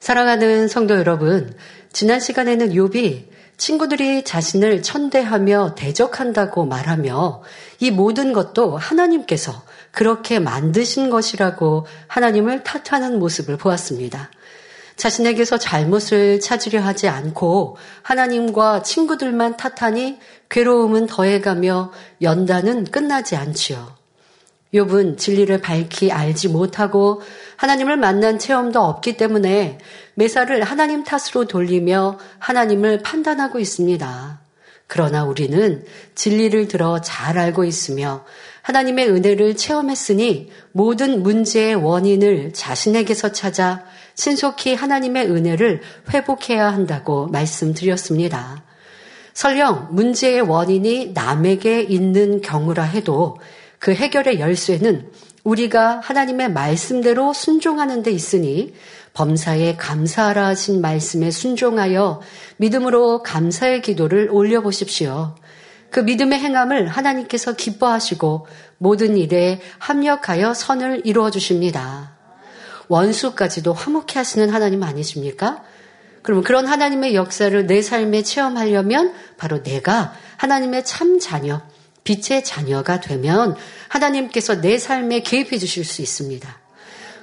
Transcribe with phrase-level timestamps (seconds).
[0.00, 1.54] 사랑하는 성도 여러분,
[1.92, 3.24] 지난 시간에는 욥이
[3.56, 7.42] 친구들이 자신을 천대하며 대적한다고 말하며
[7.80, 9.52] 이 모든 것도 하나님께서
[9.90, 14.30] 그렇게 만드신 것이라고 하나님을 탓하는 모습을 보았습니다.
[14.94, 20.18] 자신에게서 잘못을 찾으려 하지 않고 하나님과 친구들만 탓하니
[20.48, 21.92] 괴로움은 더해가며
[22.22, 23.97] 연단은 끝나지 않지요.
[24.74, 27.22] 욥은 진리를 밝히 알지 못하고
[27.56, 29.78] 하나님을 만난 체험도 없기 때문에
[30.14, 34.40] 매사를 하나님 탓으로 돌리며 하나님을 판단하고 있습니다.
[34.86, 35.84] 그러나 우리는
[36.14, 38.24] 진리를 들어 잘 알고 있으며
[38.62, 45.80] 하나님의 은혜를 체험했으니 모든 문제의 원인을 자신에게서 찾아 신속히 하나님의 은혜를
[46.12, 48.62] 회복해야 한다고 말씀드렸습니다.
[49.32, 53.38] 설령 문제의 원인이 남에게 있는 경우라 해도
[53.78, 55.10] 그 해결의 열쇠는
[55.44, 58.74] 우리가 하나님의 말씀대로 순종하는 데 있으니
[59.14, 62.20] 범사에 감사하라 하신 말씀에 순종하여
[62.58, 65.34] 믿음으로 감사의 기도를 올려보십시오.
[65.90, 72.16] 그 믿음의 행함을 하나님께서 기뻐하시고 모든 일에 합력하여 선을 이루어 주십니다.
[72.88, 75.62] 원수까지도 화목해 하시는 하나님 아니십니까?
[76.22, 81.62] 그러면 그런 하나님의 역사를 내 삶에 체험하려면 바로 내가 하나님의 참 자녀,
[82.08, 83.54] 빛의 자녀가 되면
[83.88, 86.58] 하나님께서 내 삶에 개입해 주실 수 있습니다.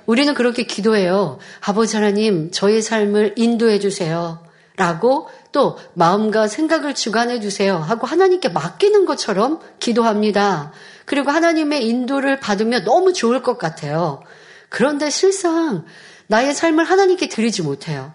[0.06, 1.40] 우리는 그렇게 기도해요.
[1.62, 4.46] 아버지 하나님, 저의 삶을 인도해 주세요.
[4.78, 7.78] 라고 또 마음과 생각을 주관해 주세요.
[7.78, 10.72] 하고 하나님께 맡기는 것처럼 기도합니다.
[11.06, 14.22] 그리고 하나님의 인도를 받으면 너무 좋을 것 같아요.
[14.70, 15.86] 그런데 실상
[16.28, 18.12] 나의 삶을 하나님께 드리지 못해요.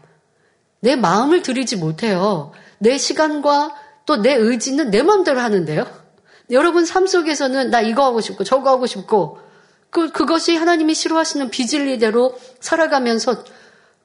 [0.80, 2.52] 내 마음을 드리지 못해요.
[2.78, 3.74] 내 시간과
[4.06, 5.99] 또 내 의지는 내 마음대로 하는데요.
[6.50, 9.38] 여러분 삶 속에서는 나 이거 하고 싶고 저거 하고 싶고
[9.90, 13.44] 그, 그것이 하나님이 싫어하시는 비진리대로 살아가면서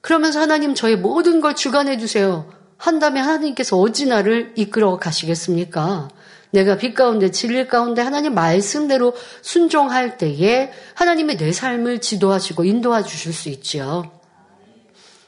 [0.00, 2.50] 그러면서 하나님 저의 모든 걸 주관해 주세요.
[2.76, 6.08] 한다면 하나님께서 어찌 나를 이끌어 가시겠습니까?
[6.50, 13.32] 내가 빛 가운데 진리 가운데 하나님 말씀대로 순종할 때에 하나님의 내 삶을 지도하시고 인도해 주실
[13.32, 14.10] 수 있지요.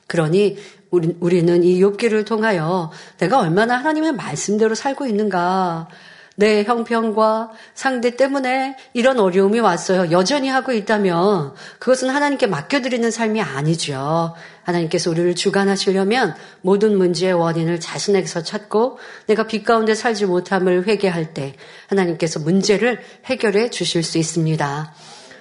[0.06, 0.58] 그러니
[0.90, 5.88] 우리, 우리는 이 욥기를 통하여 내가 얼마나 하나님의 말씀대로 살고 있는가
[6.38, 10.12] 내 형편과 상대 때문에 이런 어려움이 왔어요.
[10.12, 14.36] 여전히 하고 있다면 그것은 하나님께 맡겨드리는 삶이 아니죠.
[14.62, 21.54] 하나님께서 우리를 주관하시려면 모든 문제의 원인을 자신에게서 찾고 내가 빛 가운데 살지 못함을 회개할 때
[21.88, 24.94] 하나님께서 문제를 해결해 주실 수 있습니다.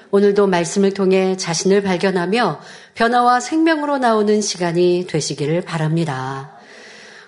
[0.10, 2.60] 오늘도 말씀을 통해 자신을 발견하며
[2.96, 6.58] 변화와 생명으로 나오는 시간이 되시기를 바랍니다.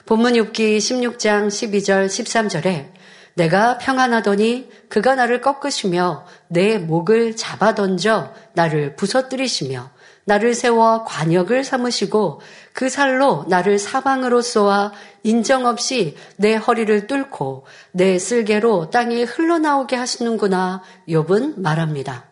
[0.08, 2.99] 본문 6기 16장 12절 13절에
[3.40, 9.92] 내가 평안하더니 그가 나를 꺾으시며 내 목을 잡아 던져 나를 부서뜨리시며
[10.26, 12.42] 나를 세워 관역을 삼으시고
[12.74, 14.92] 그 살로 나를 사방으로 쏘아
[15.24, 22.26] 인정 없이 내 허리를 뚫고 내 쓸개로 땅에 흘러나오게 하시는구나 욥은 말합니다.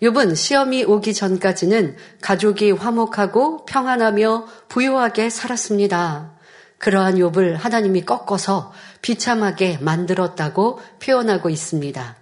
[0.00, 6.38] 욥은 시험이 오기 전까지는 가족이 화목하고 평안하며 부유하게 살았습니다.
[6.78, 12.16] 그러한 욥을 하나님이 꺾어서 비참하게 만들었다고 표현하고 있습니다.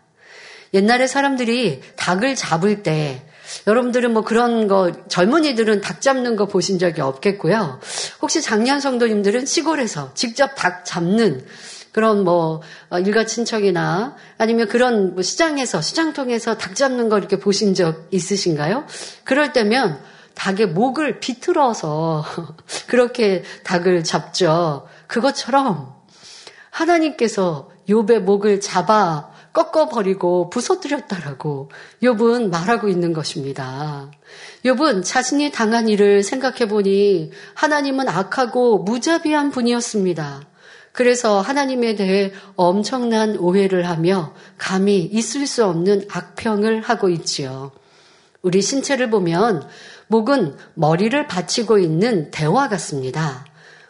[0.75, 3.23] 옛날에 사람들이 닭을 잡을 때
[3.67, 7.81] 여러분들은 뭐 그런 거 젊은이들은 닭 잡는 거 보신 적이 없겠고요.
[8.21, 11.45] 혹시 작년 성도님들은 시골에서 직접 닭 잡는
[11.93, 17.75] 그런 뭐 어, 일가 친척이나 아니면 그런 뭐 시장에서 시장통에서 닭 잡는 거 이렇게 보신
[17.75, 18.87] 적 있으신가요?
[19.25, 19.99] 그럴 때면
[20.35, 22.25] 닭의 목을 비틀어서
[22.87, 24.87] 그렇게 닭을 잡죠.
[25.07, 25.98] 그것처럼
[26.79, 31.71] 하나님께서 욥의 목을 잡아 꺾어버리고 부서뜨렸다라고
[32.03, 34.11] 욥은 말하고 있는 것입니다.
[34.65, 40.43] 욥은 자신이 당한 일을 생각해 보니 하나님은 악하고 무자비한 분이었습니다.
[40.93, 47.73] 그래서 하나님에 대해 엄청난 오해를 하며 감히 있을 수 없는 악평을 하고 있지요.
[48.43, 49.67] 우리 신체를 보면
[50.07, 53.45] 목은 머리를 받치고 있는 대화 같습니다.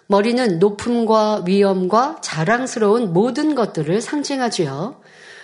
[0.09, 5.01] 머리는 높음과 위엄과 자랑스러운 모든 것들을 상징하지요.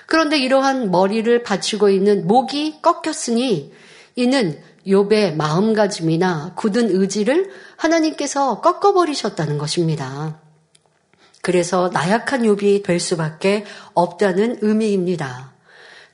[0.06, 3.72] 그런데 이러한 머리를 받치고 있는 목이 꺾였으니
[4.16, 10.40] 이는 욥의 마음가짐이나 굳은 의지를 하나님께서 꺾어버리셨다는 것입니다.
[11.42, 15.53] 그래서 나약한 욥이 될 수밖에 없다는 의미입니다.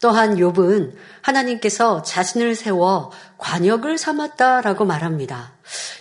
[0.00, 5.52] 또한 욥은 하나님께서 자신을 세워 관역을 삼았다라고 말합니다.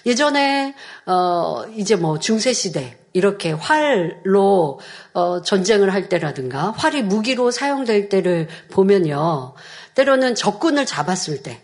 [0.06, 0.74] 예전에
[1.06, 4.80] 어 이제 뭐 중세 시대 이렇게 활로
[5.13, 9.54] 어 전쟁을 할 때라든가 활이 무기로 사용될 때를 보면요.
[9.96, 11.62] 때로는 적군을 잡았을 때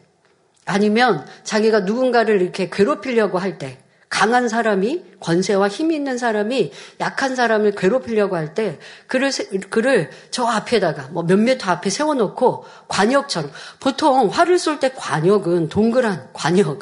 [0.65, 3.84] 아니면 자기가 누군가를 이렇게 괴롭히려고 할 때
[4.15, 6.71] 강한 사람이 권세와 힘이 있는 사람이
[7.01, 9.29] 약한 사람을 괴롭히려고 할 때 그를
[9.69, 13.51] 그를 저 앞에다가 뭐 몇몇 앞에 세워놓고 관역처럼
[13.81, 16.79] 보통 활을 쏠 때 관역은 동그란 관역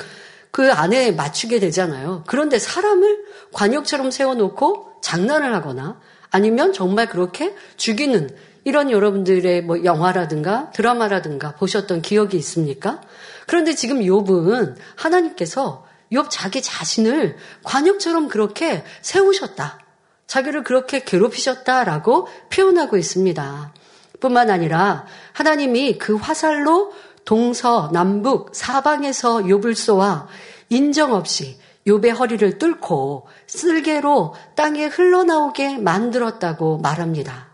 [0.52, 2.24] 그 안에 맞추게 되잖아요.
[2.28, 6.00] 그런데 사람을 관역처럼 세워놓고 장난을 하거나
[6.30, 8.30] 아니면 정말 그렇게 죽이는
[8.64, 13.02] 이런 여러분들의 뭐 영화라든가 드라마라든가 보셨던 기억이 있습니까?
[13.48, 19.80] 그런데 지금 욥은 하나님께서 욥 자기 자신을 관역처럼 그렇게 세우셨다.
[20.28, 23.74] 자기를 그렇게 괴롭히셨다라고 표현하고 있습니다.
[24.20, 26.94] 뿐만 아니라 하나님이 그 화살로
[27.26, 30.28] 동서, 남북, 사방에서 욥을 쏘아
[30.70, 37.50] 인정 없이 욥의 허리를 뚫고 쓸개로 땅에 흘러나오게 만들었다고 말합니다.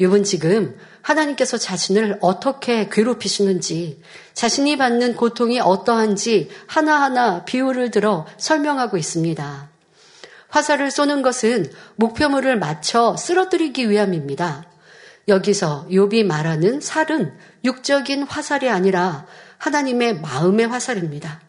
[0.00, 4.00] 욥은 지금 하나님께서 자신을 어떻게 괴롭히시는지,
[4.32, 9.68] 자신이 받는 고통이 어떠한지 하나하나 비유를 들어 설명하고 있습니다.
[10.48, 14.64] 화살을 쏘는 것은 목표물을 맞춰 쓰러뜨리기 위함입니다.
[15.28, 19.26] 여기서 욥이 말하는 살은 육적인 화살이 아니라
[19.58, 21.40] 하나님의 마음의 화살입니다.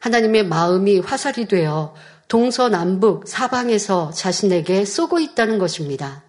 [0.00, 1.94] 하나님의 마음이 화살이 되어
[2.28, 6.23] 동서남북 사방에서 자신에게 쏘고 있다는 것입니다.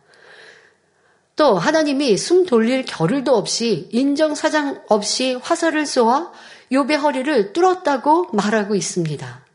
[1.35, 6.31] 또 하나님이 숨 돌릴 겨를도 없이 인정사장 없이 화살을 쏘아
[6.71, 9.45] 욥의 허리를 뚫었다고 말하고 있습니다.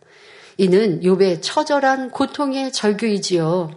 [0.58, 3.70] 이는 욥의 처절한 고통의 절규이지요.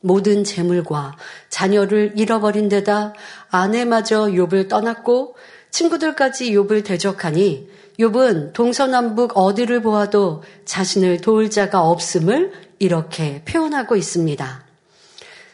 [0.00, 1.16] 모든 재물과
[1.48, 3.14] 자녀를 잃어버린 데다
[3.50, 5.36] 아내마저 욥을 떠났고
[5.70, 7.68] 친구들까지 욥을 대적하니
[8.00, 14.65] 욥은 동서남북 어디를 보아도 자신을 도울 자가 없음을 이렇게 표현하고 있습니다.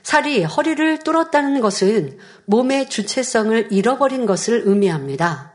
[0.02, 5.52] 살이 허리를 뚫었다는 것은 몸의 주체성을 잃어버린 것을 의미합니다.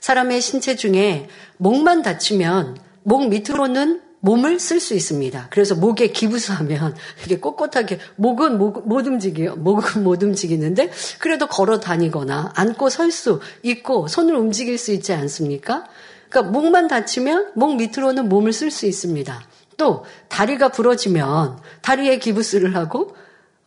[0.00, 5.48] 사람의 신체 중에 목만 다치면 목 밑으로는 몸을 쓸 수 있습니다.
[5.50, 9.56] 그래서 목에 기부스하면 이게 꼿꼿하게 목은 못, 못 움직여요.
[9.56, 15.84] 목은 못 움직이는데 그래도 걸어 다니거나 앉고 설 수 있고 손을 움직일 수 있지 않습니까?
[16.28, 19.40] 그러니까 목만 다치면 목 밑으로는 몸을 쓸 수 있습니다.
[19.76, 23.14] 또 다리가 부러지면 다리에 기부스를 하고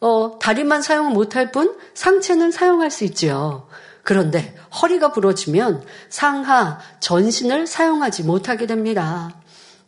[0.02, 3.68] 어, 다리만 사용 못할 뿐 상체는 사용할 수 있죠.
[4.04, 9.32] 그런데 허리가 부러지면 상하, 전신을 사용하지 못하게 됩니다.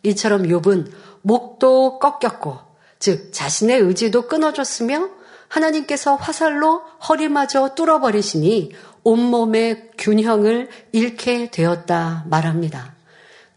[0.03, 0.91] 이처럼 욥은
[1.23, 2.59] 목도 꺾였고,
[2.99, 5.09] 즉 자신의 의지도 끊어졌으며
[5.47, 8.71] 하나님께서 화살로 허리마저 뚫어버리시니
[9.03, 12.93] 온몸의 균형을 잃게 되었다 말합니다.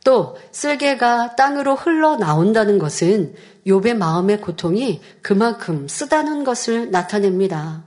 [0.05, 3.35] 또 쓸개가 땅으로 흘러나온다는 것은
[3.67, 7.85] 욥의 마음의 고통이 그만큼 쓰다는 것을 나타냅니다.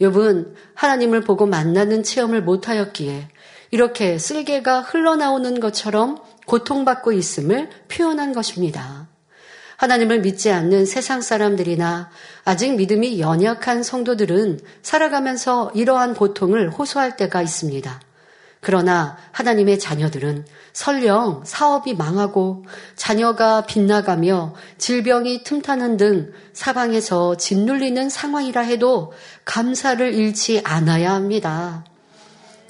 [0.00, 3.28] 욥은 하나님을 보고 만나는 체험을 못하였기에
[3.70, 9.08] 이렇게 쓸개가 흘러나오는 것처럼 고통받고 있음을 표현한 것입니다.
[9.76, 12.10] 하나님을 믿지 않는 세상 사람들이나
[12.44, 18.00] 아직 믿음이 연약한 성도들은 살아가면서 이러한 고통을 호소할 때가 있습니다.
[18.60, 22.64] 그러나 하나님의 자녀들은 설령 사업이 망하고
[22.96, 29.12] 자녀가 빗나가며 질병이 틈타는 등 사방에서 짓눌리는 상황이라 해도
[29.44, 31.84] 감사를 잃지 않아야 합니다.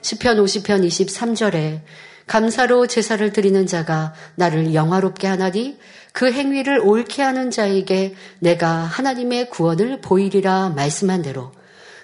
[0.02, 1.81] 10편 50편 23절에
[2.26, 5.78] 감사로 제사를 드리는 자가 나를 영화롭게 하나니
[6.12, 11.52] 그 행위를 옳게 하는 자에게 내가 하나님의 구원을 보이리라 말씀한 대로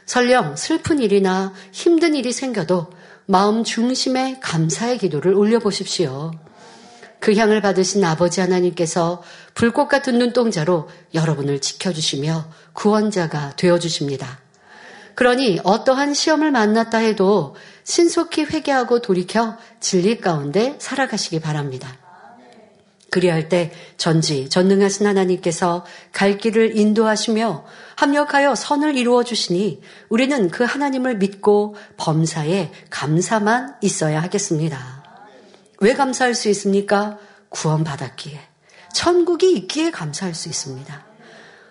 [0.06, 2.88] 설령 슬픈 일이나 힘든 일이 생겨도
[3.30, 6.30] 마음 중심에 감사의 기도를 올려보십시오.
[7.20, 14.40] 그 향을 받으신 아버지 하나님께서 불꽃 같은 눈동자로 여러분을 지켜주시며 구원자가 되어주십니다.
[15.14, 17.54] 그러니 어떠한 시험을 만났다 해도
[17.84, 21.98] 신속히 회개하고 돌이켜 진리 가운데 살아가시기 바랍니다.
[23.10, 27.64] 그리할 때 전지 전능하신 하나님께서 갈 길을 인도하시며
[27.96, 35.02] 합력하여 선을 이루어 주시니 우리는 그 하나님을 믿고 범사에 감사만 있어야 하겠습니다.
[35.80, 37.18] 왜 감사할 수 있습니까?
[37.48, 38.40] 구원받았기에.
[38.92, 41.06] 천국이 있기에 감사할 수 있습니다.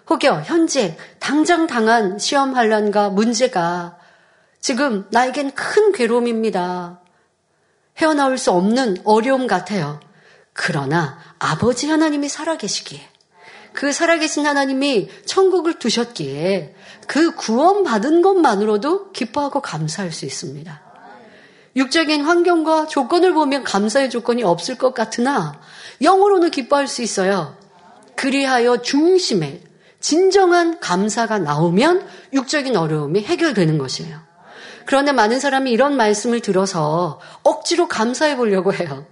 [0.10, 3.98] 혹여 현재 당장 당한 시험 환란과 문제가
[4.62, 7.02] 지금 나에겐 큰 괴로움입니다.
[7.98, 10.00] 헤어나올 수 없는 어려움 같아요.
[10.54, 13.02] 그러나 아버지 하나님이 살아계시기에
[13.74, 16.74] 그 살아계신 하나님이 천국을 두셨기에
[17.06, 20.82] 그 구원받은 것만으로도 기뻐하고 감사할 수 있습니다.
[21.76, 25.60] 육적인 환경과 조건을 보면 감사의 조건이 없을 것 같으나
[26.02, 27.56] 영으로는 기뻐할 수 있어요.
[28.16, 29.62] 그리하여 중심에
[30.00, 34.20] 진정한 감사가 나오면 육적인 어려움이 해결되는 것이에요.
[34.86, 39.06] 그런데 많은 사람이 이런 말씀을 들어서 억지로 감사해 보려고 해요.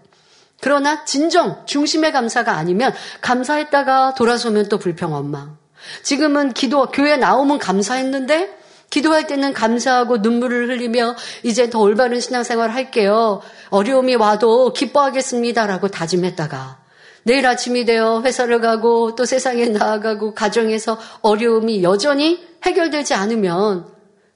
[0.65, 2.91] 그러나 진정 중심의 감사가 아니면
[3.21, 5.59] 감사했다가 돌아서면 또 불평 원망.
[6.01, 8.57] 지금은 기도 교회 나오면 감사했는데
[8.89, 13.43] 기도할 때는 감사하고 눈물을 흘리며 이제 더 올바른 신앙생활 할게요.
[13.69, 16.79] 어려움이 와도 기뻐하겠습니다라고 다짐했다가
[17.25, 23.85] 내일 아침이 되어 회사를 가고 또 세상에 나아가고 가정에서 어려움이 여전히 해결되지 않으면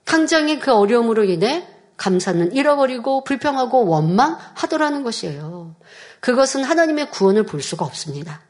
[0.05, 1.65] 당장의 그 어려움으로 인해
[1.98, 5.75] 감사는 잃어버리고 불평하고 원망하더라는 것이에요.
[6.19, 8.41] 그것은 하나님의 구원을 볼 수가 없습니다.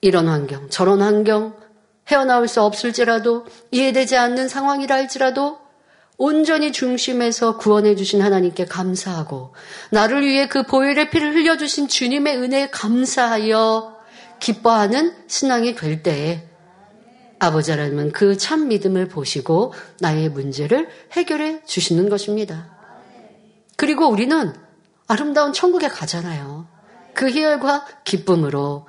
[0.00, 1.56] 이런 환경, 저런 환경,
[2.08, 5.58] 헤어나올 수 없을지라도 이해되지 않는 상황이라 할지라도
[6.16, 9.54] 온전히 중심에서 구원해 주신 하나님께 감사하고
[9.90, 13.96] 나를 위해 그 보혈의 피를 흘려 주신 주님의 은혜에 감사하여
[14.38, 16.46] 기뻐하는 신앙이 될 때에
[17.38, 22.76] 아버지 하나님은 그 참 믿음을 보시고 나의 문제를 해결해 주시는 것입니다.
[23.76, 24.52] 그리고 우리는
[25.10, 26.68] 아름다운 천국에 가잖아요.
[27.14, 28.86] 그 희열과 기쁨으로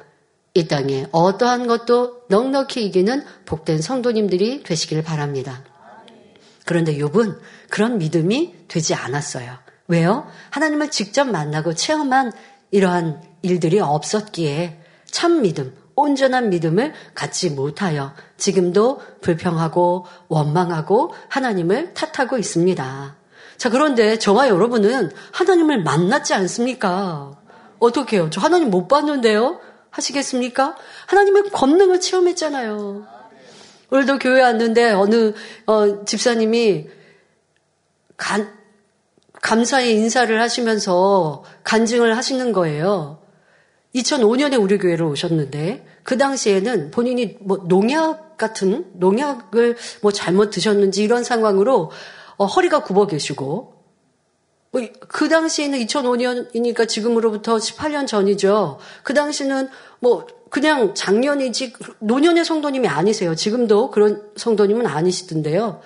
[0.54, 5.64] 이 땅에 어떠한 것도 넉넉히 이기는 복된 성도님들이 되시길 바랍니다.
[6.64, 7.40] 그런데 욥은
[7.72, 9.58] 그런 믿음이 되지 않았어요.
[9.88, 10.28] 왜요?
[10.52, 12.34] 하나님을 직접 만나고 체험한
[12.70, 23.21] 이러한 일들이 없었기에 참 믿음, 온전한 믿음을 갖지 못하여 지금도 불평하고 원망하고 하나님을 탓하고 있습니다.
[23.62, 27.40] 자, 그런데 저와 여러분은 하나님을 만났지 않습니까?
[27.78, 28.28] 어떻게 해요?
[28.32, 29.60] 저 하나님 못 봤는데요?
[29.92, 30.76] 하시겠습니까?
[31.06, 33.06] 하나님의 권능을 체험했잖아요.
[33.92, 35.34] 오늘도 교회 왔는데 어느
[35.68, 36.88] 어, 집사님이
[38.18, 38.52] 간,
[39.44, 43.22] 감사의 인사를 하시면서 간증을 하시는 거예요.
[43.94, 51.24] 2005년에 우리 교회로 오셨는데 그 당시에는 본인이 뭐 농약 같은 농약을 뭐 잘못 드셨는지 이런
[51.24, 51.92] 상황으로
[52.42, 53.82] 어, 허리가 굽어 계시고
[54.72, 58.80] 뭐 그 당시에는 2005년이니까 지금으로부터 18년 전이죠.
[59.04, 59.70] 그 당시는
[60.00, 63.36] 뭐 그냥 작년이지 노년의 성도님이 아니세요.
[63.36, 65.82] 지금도 그런 성도님은 아니시던데요.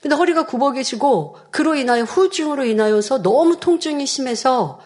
[0.00, 4.80] 근데 허리가 굽어 계시고 그로 인하여 후증으로 인하여서 너무 통증이 심해서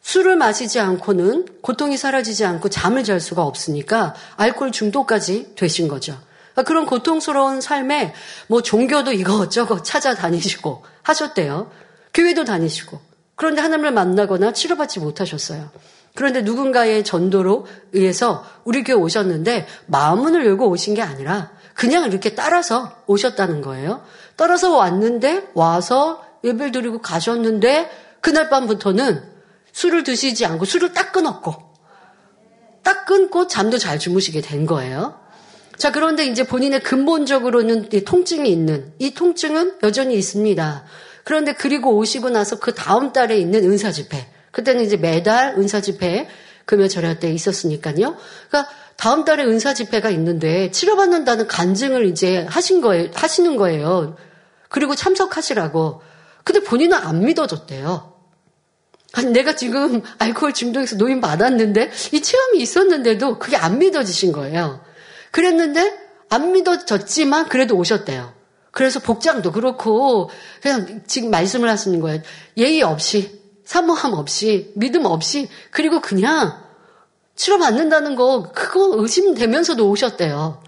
[0.00, 6.18] 술을 마시지 않고는 고통이 사라지지 않고 잠을 잘 수가 없으니까 알코올 중독까지 되신 거죠.
[6.54, 8.14] 그러니까 그런 고통스러운 삶에
[8.46, 11.70] 뭐 종교도 이것저것 찾아다니시고 하셨대요.
[12.14, 13.00] 교회도 다니시고.
[13.34, 15.70] 그런데 하나님을 만나거나 치료받지 못하셨어요.
[16.14, 22.92] 그런데 누군가의 전도로 의해서 우리 교회 오셨는데 마음문을 열고 오신 게 아니라 그냥 이렇게 따라서
[23.08, 24.04] 오셨다는 거예요.
[24.36, 29.24] 따라서 왔는데 와서 예배를 드리고 가셨는데 그날 밤부터는
[29.72, 31.74] 술을 드시지 않고 술을 딱 끊었고
[32.84, 35.18] 딱 끊고 잠도 잘 주무시게 된 거예요.
[35.76, 40.84] 자, 그런데 이제 본인의 근본적으로는 통증이 있는 이 통증은 여전히 있습니다.
[41.24, 44.26] 그런데 그리고 오시고 나서 그 다음 달에 있는 은사 집회.
[44.50, 46.28] 그때는 이제 매달 은사 집회
[46.64, 48.16] 금요 절할 때 있었으니까요.
[48.48, 53.10] 그러니까 다음 달에 은사 집회가 있는데 치료받는다는 간증을 이제 하신 거예요.
[53.14, 54.16] 하시는 거예요.
[54.68, 56.02] 그리고 참석하시라고.
[56.44, 58.12] 근데 본인은 안 믿어줬대요.
[59.14, 64.83] 아니, 내가 지금 알코올 중독에서 노인 받았는데 이 체험이 있었는데도 그게 안 믿어지신 거예요.
[65.34, 65.98] 그랬는데
[66.28, 68.32] 안 믿어졌지만 그래도 오셨대요.
[68.70, 70.30] 그래서 복장도 그렇고
[70.62, 72.22] 그냥 지금 말씀을 하시는 거예요.
[72.56, 76.62] 예의 없이 사모함 없이 믿음 없이 그리고 그냥
[77.34, 80.62] 치료받는다는 거 그거 의심되면서도 오셨대요.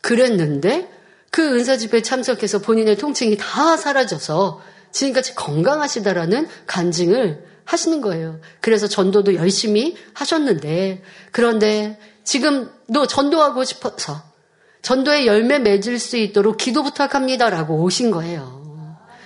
[0.00, 0.90] 그랬는데
[1.30, 8.40] 그 은사 집회에 참석해서 본인의 통증이 다 사라져서 지금까지 건강하시다라는 간증을 하시는 거예요.
[8.60, 14.22] 그래서 전도도 열심히 하셨는데 그런데 지금도 전도하고 싶어서
[14.82, 18.62] 전도의 열매 맺을 수 있도록 기도 부탁합니다라고 오신 거예요.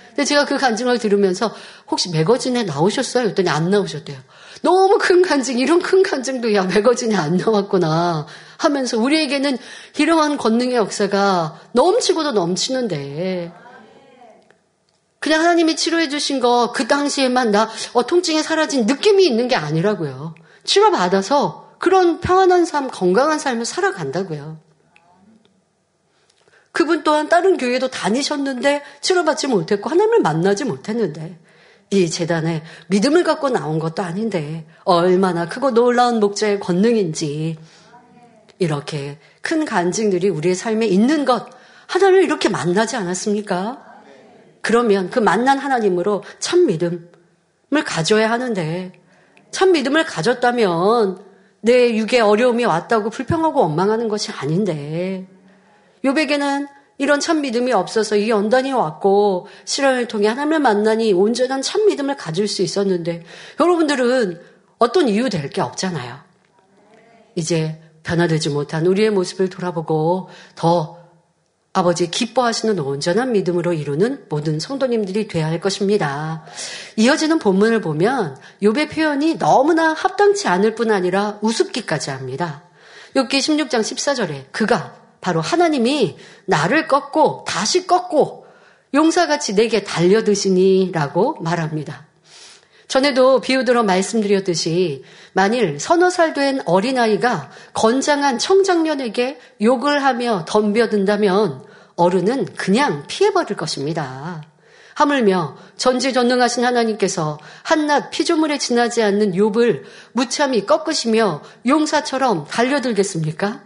[0.09, 1.53] 근데 제가 그 간증을 들으면서
[1.89, 3.23] 혹시 매거진에 나오셨어요?
[3.23, 4.17] 그랬더니 안 나오셨대요.
[4.63, 8.25] 너무 큰 간증, 이런 큰 간증도 야, 매거진에 안 나왔구나
[8.57, 9.57] 하면서 우리에게는
[9.97, 13.51] 이러한 권능의 역사가 넘치고도 넘치는데
[15.19, 20.33] 그냥 하나님이 치료해 주신 거 그 당시에만 나 어, 통증이 사라진 느낌이 있는 게 아니라고요.
[20.63, 24.59] 치료받아서 그런 평안한 삶, 건강한 삶을 살아간다고요.
[26.71, 31.39] 그분 또한 다른 교회도 다니셨는데 치료받지 못했고 하나님을 만나지 못했는데
[31.89, 37.57] 이 재단에 믿음을 갖고 나온 것도 아닌데 얼마나 크고 놀라운 목자의 권능인지
[38.59, 41.47] 이렇게 큰 간증들이 우리의 삶에 있는 것
[41.87, 43.83] 하나님을 이렇게 만나지 않았습니까?
[44.61, 47.09] 그러면 그 만난 하나님으로 참 믿음을
[47.85, 48.91] 가져야 하는데
[49.49, 51.26] 참 믿음을 가졌다면
[51.61, 55.27] 내 육에 어려움이 왔다고 불평하고 원망하는 것이 아닌데
[56.05, 56.67] 요백에는
[56.99, 62.47] 이런 참 믿음이 없어서 이 연단이 왔고 실현을 통해 하나님을 만나니 온전한 참 믿음을 가질
[62.47, 63.23] 수 있었는데
[63.59, 64.41] 여러분들은
[64.79, 66.17] 어떤 이유 될 게 없잖아요.
[67.35, 70.96] 이제 변화되지 못한 우리의 모습을 돌아보고 더
[71.77, 76.43] 아버지 기뻐하시는 온전한 믿음으로 이루는 모든 성도님들이 돼야 할 것입니다.
[76.95, 82.63] 이어지는 본문을 보면 욥의 표현이 너무나 합당치 않을 뿐 아니라 우습기까지 합니다.
[83.15, 88.47] 욥기 16장 14절에 그가 바로 하나님이 나를 꺾고 다시 꺾고
[88.95, 92.06] 용사같이 내게 달려드시니라고 말합니다.
[92.87, 95.03] 전에도 비유들어 말씀드렸듯이
[95.33, 101.63] 만일 서너 살 된 어린아이가 건장한 청장년에게 욕을 하며 덤벼든다면
[101.95, 104.43] 어른은 그냥 피해버릴 것입니다.
[104.93, 113.61] 하물며 전지전능하신 하나님께서 한낱 피조물에 지나지 않는 욥을 무참히 꺾으시며 용사처럼 달려들겠습니까?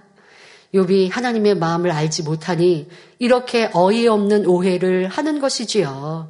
[0.74, 2.88] 욥이 하나님의 마음을 알지 못하니
[3.20, 6.30] 이렇게 어이없는 오해를 하는 것이지요.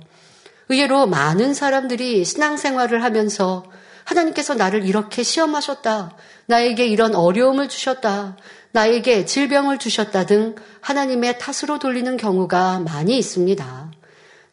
[0.72, 3.66] 의외로 많은 사람들이 신앙생활을 하면서
[4.06, 6.16] 하나님께서 나를 이렇게 시험하셨다.
[6.46, 8.38] 나에게 이런 어려움을 주셨다.
[8.72, 13.92] 나에게 질병을 주셨다 등 하나님의 탓으로 돌리는 경우가 많이 있습니다.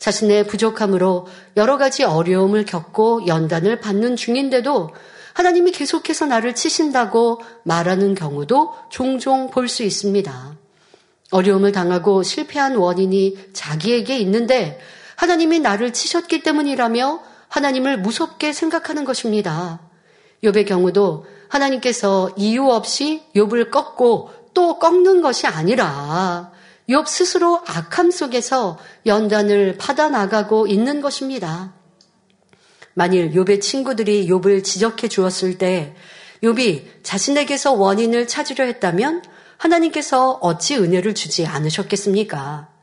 [0.01, 4.91] 자신의 부족함으로 여러 가지 어려움을 겪고 연단을 받는 중인데도
[5.35, 10.57] 하나님이 계속해서 나를 치신다고 말하는 경우도 종종 볼 수 있습니다.
[11.31, 14.81] 어려움을 당하고 실패한 원인이 자기에게 있는데
[15.19, 19.81] 하나님이 나를 치셨기 때문이라며 하나님을 무섭게 생각하는 것입니다.
[20.45, 26.53] 욥의 경우도 하나님께서 이유 없이 욥을 꺾고 또 꺾는 것이 아니라
[26.89, 31.75] 욥 스스로 악함 속에서 연단을 받아 나가고 있는 것입니다.
[32.95, 35.97] 만일 욥의 친구들이 욥을 지적해 주었을 때
[36.45, 39.25] 욥이 자신에게서 원인을 찾으려 했다면
[39.57, 42.78] 하나님께서 어찌 은혜를 주지 않으셨겠습니까?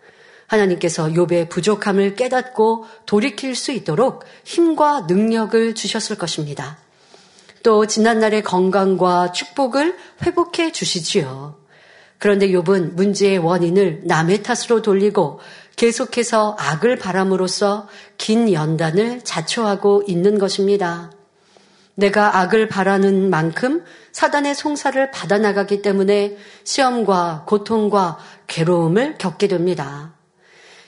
[0.48, 6.78] 하나님께서 욥의 부족함을 깨닫고 돌이킬 수 있도록 힘과 능력을 주셨을 것입니다.
[7.64, 11.56] 또 지난날의 건강과 축복을 회복해 주시지요.
[12.20, 15.40] 그런데 욥은 문제의 원인을 남의 탓으로 돌리고
[15.76, 21.12] 계속해서 악을 바람으로써 긴 연단을 자초하고 있는 것입니다.
[21.96, 30.15] 내가 악을 바라는 만큼 사단의 송사를 받아나가기 때문에 시험과 고통과 괴로움을 겪게 됩니다.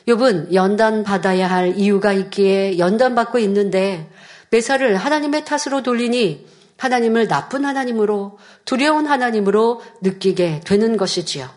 [0.08, 4.10] 욥은 연단 받아야 할 이유가 있기에 연단 받고 있는데
[4.50, 11.50] 매사를 하나님의 탓으로 돌리니 하나님을 나쁜 하나님으로 두려운 하나님으로 느끼게 되는 것이지요.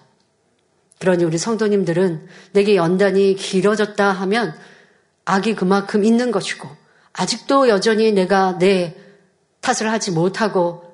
[0.99, 4.55] 그러니 우리 성도님들은 내게 연단이 길어졌다 하면
[5.25, 6.69] 악이 그만큼 있는 것이고
[7.13, 8.97] 아직도 여전히 내가 내
[9.61, 10.91] 탓을 하지 못하고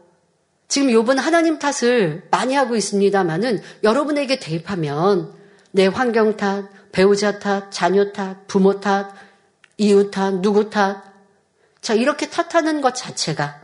[0.68, 5.32] 지금 요번 하나님 탓을 많이 하고 있습니다만은 여러분에게 대입하면
[5.70, 6.64] 내 환경 탓,
[6.96, 9.12] 배우자 탓, 자녀 탓, 부모 탓,
[9.76, 11.02] 이웃 탓, 누구 탓.
[11.82, 13.60] 자, 이렇게 탓하는 것 자체가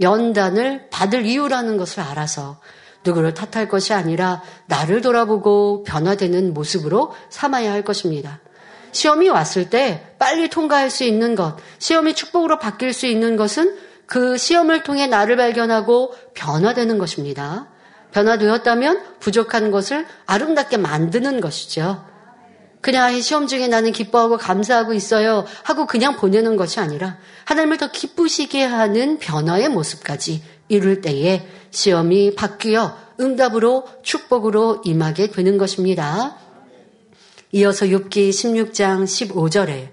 [0.00, 2.60] 연단을 받을 이유라는 것을 알아서
[3.02, 8.38] 누구를 탓할 것이 아니라 나를 돌아보고 변화되는 모습으로 삼아야 할 것입니다.
[8.92, 14.38] 시험이 왔을 때 빨리 통과할 수 있는 것, 시험이 축복으로 바뀔 수 있는 것은 그
[14.38, 17.66] 시험을 통해 나를 발견하고 변화되는 것입니다.
[18.12, 22.14] 변화되었다면 부족한 것을 아름답게 만드는 것이죠.
[22.80, 28.62] 그냥 시험 중에 나는 기뻐하고 감사하고 있어요 하고 그냥 보내는 것이 아니라 하나님을 더 기쁘시게
[28.62, 36.36] 하는 변화의 모습까지 이룰 때에 시험이 바뀌어 응답으로 축복으로 임하게 되는 것입니다.
[37.52, 39.88] 이어서 6기 16장 15절에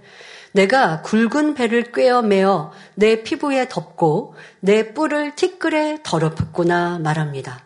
[0.53, 7.65] 내가 굵은 배를 꿰어 매어 내 피부에 덮고 내 뿔을 티끌에 더럽혔구나 말합니다.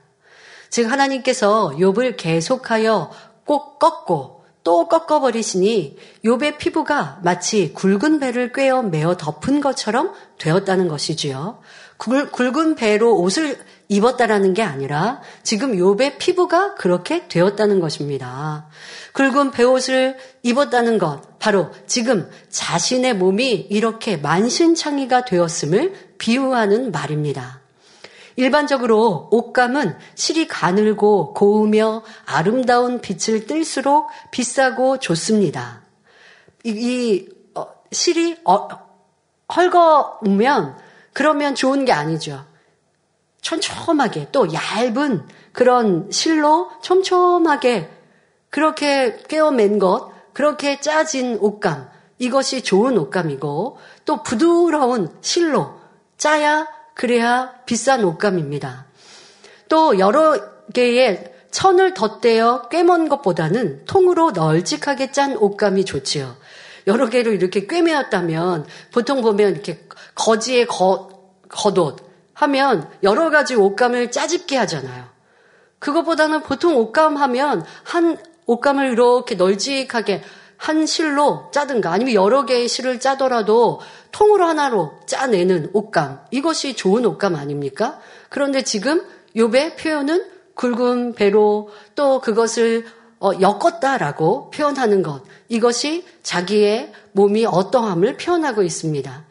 [0.70, 3.12] 즉 하나님께서 욥을 계속하여
[3.46, 4.37] 꼭 꺾고
[4.68, 11.60] 또 꺾어버리시니 욥의 피부가 마치 굵은 배를 꿰어 매어 덮은 것처럼 되었다는 것이지요.
[11.96, 18.68] 굵, 굵은 배로 옷을 입었다라는 게 아니라 지금 욥의 피부가 그렇게 되었다는 것입니다.
[19.14, 27.62] 굵은 배옷을 입었다는 것, 바로 지금 자신의 몸이 이렇게 만신창이가 되었음을 비유하는 말입니다.
[28.38, 35.82] 일반적으로 옷감은 실이 가늘고 고우며 아름다운 빛을 띨수록 비싸고 좋습니다.
[36.64, 38.68] 이, 이 어, 실이 어,
[39.54, 40.78] 헐거우면
[41.14, 42.46] 그러면 좋은 게 아니죠.
[43.42, 47.90] 촘촘하게 또 얇은 그런 실로 촘촘하게
[48.52, 55.80] 그렇게 깨어맨 것, 그렇게 짜진 옷감, 이것이 좋은 옷감이고 또 부드러운 실로
[56.18, 58.86] 짜야 그래야 비싼 옷감입니다.
[59.70, 60.36] 또 여러
[60.74, 66.36] 개의 천을 덧대어 꿰먼 것보다는 통으로 널찍하게 짠 옷감이 좋지요.
[66.88, 71.10] 여러 개로 이렇게 꿰매었다면 보통 보면 이렇게 거지의 거,
[71.50, 71.98] 겉옷
[72.34, 75.06] 하면 여러 가지 옷감을 짜집게 하잖아요.
[75.78, 80.24] 그것보다는 보통 옷감 하면 한 옷감을 이렇게 널찍하게
[80.58, 83.80] 한 실로 짜든가 아니면 여러 개의 실을 짜더라도
[84.12, 86.22] 통으로 하나로 짜내는 옷감.
[86.32, 88.00] 이것이 좋은 옷감 아닙니까?
[88.30, 89.04] 그런데 지금
[89.36, 92.86] 욥의 표현은 굵은 배로 또 그것을
[93.20, 95.24] 어, 엮었다라고 표현하는 것.
[95.50, 99.26] 이것이 자기의 몸이 어떠함을 표현하고 있습니다.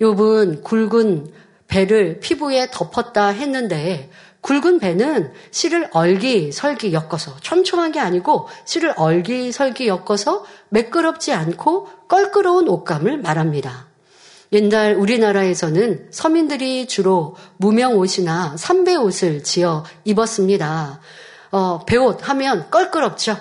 [0.00, 1.32] 욥은 굵은
[1.68, 9.52] 배를 피부에 덮었다 했는데 굵은 배는 실을 얼기 설기 엮어서 촘촘한 게 아니고 실을 얼기
[9.52, 13.86] 설기 엮어서 매끄럽지 않고 껄끄러운 옷감을 말합니다.
[14.52, 21.00] 옛날 우리나라에서는 서민들이 주로 무명 옷이나 삼배 옷을 지어 입었습니다.
[21.52, 23.36] 어, 배옷 하면 껄끄럽죠.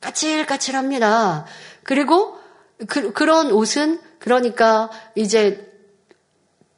[0.00, 1.46] 까칠까칠합니다.
[1.84, 2.36] 그리고
[2.88, 5.64] 그, 그런 옷은 그러니까 이제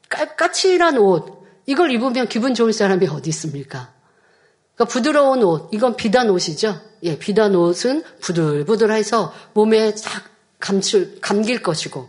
[0.09, 1.40] 까, 까칠한 옷
[1.71, 3.93] 이걸 입으면 기분 좋을 사람이 어디 있습니까?
[4.75, 6.81] 그러니까 부드러운 옷 이건 비단 옷이죠.
[7.05, 10.25] 예, 비단 옷은 부들부들해서 몸에 싹
[10.59, 12.09] 감출 감길 것이고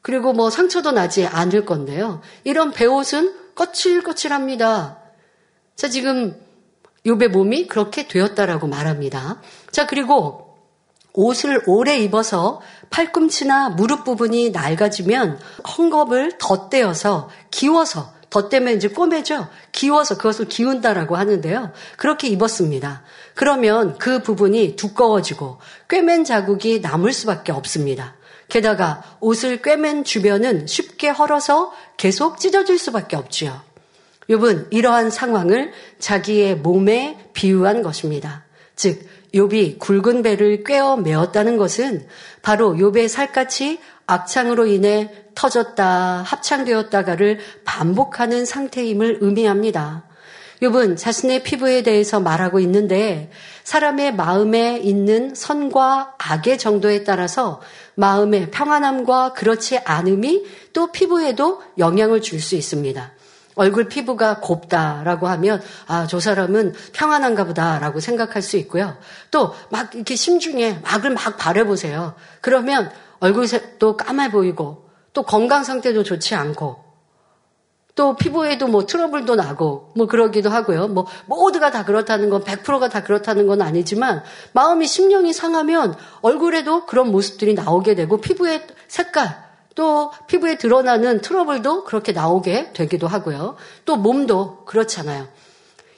[0.00, 2.22] 그리고 뭐 상처도 나지 않을 건데요.
[2.42, 4.98] 이런 배옷은 거칠거칠합니다.
[5.76, 6.34] 자, 지금
[7.06, 9.40] 요배 몸이 그렇게 되었다라고 말합니다.
[9.70, 10.56] 자, 그리고
[11.12, 19.46] 옷을 오래 입어서 팔꿈치나 무릎 부분이 낡아지면 헝겊을 덧대어서 기워서 덧대면 이제 꼬매죠.
[19.72, 21.70] 기워서 그것을 기운다라고 하는데요.
[21.98, 23.02] 그렇게 입었습니다.
[23.34, 25.58] 그러면 그 부분이 두꺼워지고
[25.90, 28.16] 꿰맨 자국이 남을 수밖에 없습니다.
[28.48, 33.60] 게다가 옷을 꿰맨 주변은 쉽게 헐어서 계속 찢어질 수밖에 없지요.
[34.30, 38.44] 욥은 이러한 상황을 자기의 몸에 비유한 것입니다.
[38.76, 42.06] 즉 욥이 굵은 배를 꿰어 메었다는 것은
[42.42, 50.04] 바로 욥의 살갗이 악창으로 인해 터졌다 합창되었다가를 반복하는 상태임을 의미합니다.
[50.60, 53.30] 욥은 자신의 피부에 대해서 말하고 있는데
[53.64, 57.60] 사람의 마음에 있는 선과 악의 정도에 따라서
[57.94, 63.12] 마음의 평안함과 그렇지 않음이 또 피부에도 영향을 줄 수 있습니다.
[63.54, 68.96] 얼굴 피부가 곱다라고 하면 아, 저 사람은 평안한가 보다라고 생각할 수 있고요.
[69.30, 72.14] 또 막 이렇게 심중에 막을 막 바래 보세요.
[72.40, 76.82] 그러면 얼굴색도 까매 보이고 또 건강 상태도 좋지 않고
[77.94, 80.88] 또 피부에도 뭐 트러블도 나고 뭐 그러기도 하고요.
[80.88, 87.10] 뭐 모두가 다 그렇다는 건 100%가 다 그렇다는 건 아니지만 마음이 심령이 상하면 얼굴에도 그런
[87.10, 93.56] 모습들이 나오게 되고 피부의 색깔 또 피부에 드러나는 트러블도 그렇게 나오게 되기도 하고요.
[93.84, 95.28] 또 몸도 그렇잖아요.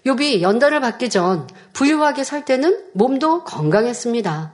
[0.07, 4.53] 욥이 연단을 받기 전 부유하게 살 때는 몸도 건강했습니다.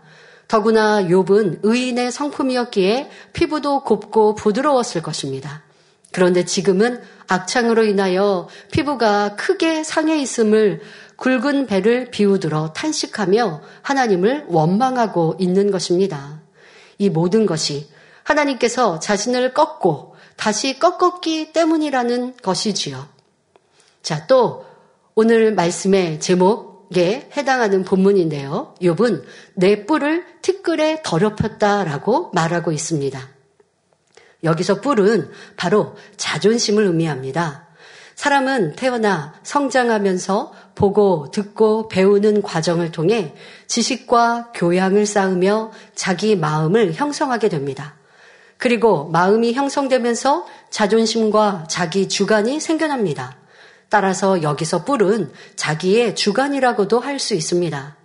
[0.49, 5.63] 더구나 욥은 의인의 성품이었기에 피부도 곱고 부드러웠을 것입니다.
[6.13, 10.81] 그런데 지금은 악창으로 인하여 피부가 크게 상해 있음을
[11.17, 16.41] 굵은 배를 비우들어 탄식하며 하나님을 원망하고 있는 것입니다.
[16.99, 17.89] 이 모든 것이
[18.31, 23.07] 하나님께서 자신을 꺾고 다시 꺾었기 때문이라는 것이지요.
[24.03, 24.65] 자, 또
[25.15, 28.75] 오늘 말씀의 제목에 해당하는 본문인데요.
[28.81, 33.21] 욥은 내 뿔을 티끌에 더럽혔다라고 말하고 있습니다.
[34.45, 37.67] 여기서 뿔은 바로 자존심을 의미합니다.
[38.15, 43.35] 사람은 태어나 성장하면서 보고 듣고 배우는 과정을 통해
[43.67, 48.00] 지식과 교양을 쌓으며 자기 마음을 형성하게 됩니다.
[48.61, 53.37] 그리고 마음이 형성되면서 자존심과 자기 주관이 생겨납니다.
[53.89, 57.97] 따라서 여기서 뿔은 자기의 주관이라고도 할 수 있습니다.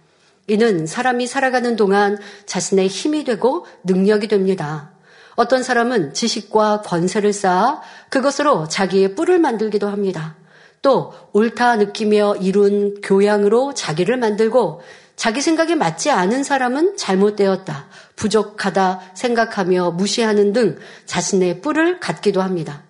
[0.47, 4.91] 이는 사람이 살아가는 동안 자신의 힘이 되고 능력이 됩니다.
[5.35, 10.35] 어떤 사람은 지식과 권세를 쌓아 그것으로 자기의 뿔을 만들기도 합니다.
[10.81, 14.81] 또 옳다 느끼며 이룬 교양으로 자기를 만들고
[15.15, 22.83] 자기 생각에 맞지 않은 사람은 잘못되었다, 부족하다 생각하며 무시하는 등 자신의 뿔을 갖기도 합니다.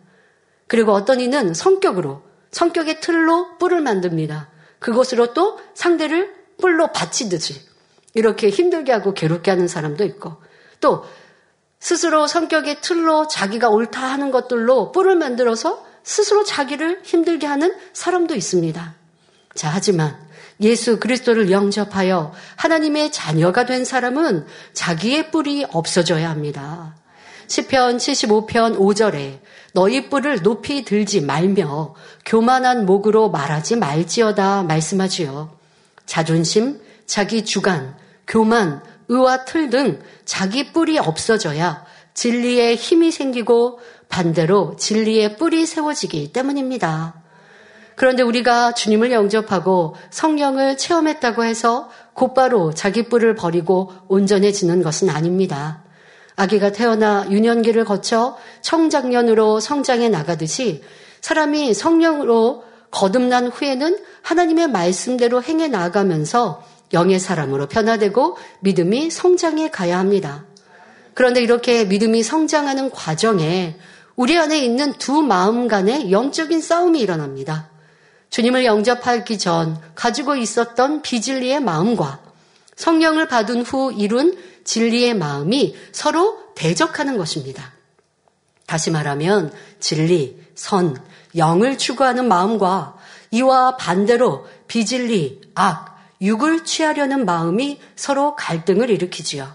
[0.67, 4.49] 그리고 어떤 이는 성격으로, 성격의 틀로 뿔을 만듭니다.
[4.79, 7.59] 그것으로 또 상대를 뿔로 받치듯이
[8.13, 10.37] 이렇게 힘들게 하고 괴롭게 하는 사람도 있고
[10.79, 11.03] 또
[11.79, 18.95] 스스로 성격의 틀로 자기가 옳다 하는 것들로 뿔을 만들어서 스스로 자기를 힘들게 하는 사람도 있습니다.
[19.55, 20.17] 자, 하지만
[20.61, 26.95] 예수 그리스도를 영접하여 하나님의 자녀가 된 사람은 자기의 뿔이 없어져야 합니다.
[27.47, 29.39] 시편 75편 5절에
[29.73, 31.93] 너희 뿔을 높이 들지 말며
[32.25, 35.55] 교만한 목으로 말하지 말지어다 말씀하지요.
[36.05, 37.95] 자존심, 자기 주관,
[38.27, 47.24] 교만, 의와 틀 등 자기 뿔이 없어져야 진리에 힘이 생기고 반대로 진리의 뿔이 세워지기 때문입니다.
[47.95, 55.83] 그런데 우리가 주님을 영접하고 성령을 체험했다고 해서 곧바로 자기 뿔을 버리고 온전해지는 것은 아닙니다.
[56.35, 60.83] 아기가 태어나 유년기를 거쳐 청장년으로 성장해 나가듯이
[61.21, 70.45] 사람이 성령으로 거듭난 후에는 하나님의 말씀대로 행해 나가면서 영의 사람으로 변화되고 믿음이 성장해 가야 합니다.
[71.13, 73.77] 그런데 이렇게 믿음이 성장하는 과정에
[74.15, 77.69] 우리 안에 있는 두 마음 간의 영적인 싸움이 일어납니다.
[78.29, 82.19] 주님을 영접하기 전 가지고 있었던 비진리의 마음과
[82.75, 87.71] 성령을 받은 후 이룬 진리의 마음이 서로 대적하는 것입니다.
[88.65, 90.97] 다시 말하면 진리, 선,
[91.35, 92.97] 영을 추구하는 마음과
[93.31, 99.53] 이와 반대로 비진리, 악, 육을 취하려는 마음이 서로 갈등을 일으키지요.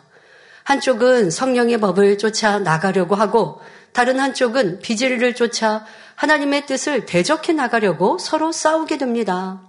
[0.64, 3.61] 한쪽은 성령의 법을 쫓아 나가려고 하고
[3.92, 5.85] 다른 한쪽은 비진리를 쫓아
[6.20, 9.62] 하나님의 뜻을 대적해 나가려고 서로 싸우게 됩니다.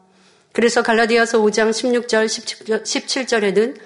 [0.52, 2.26] 그래서 갈라디아서 5장 16절
[2.84, 3.78] 17절에는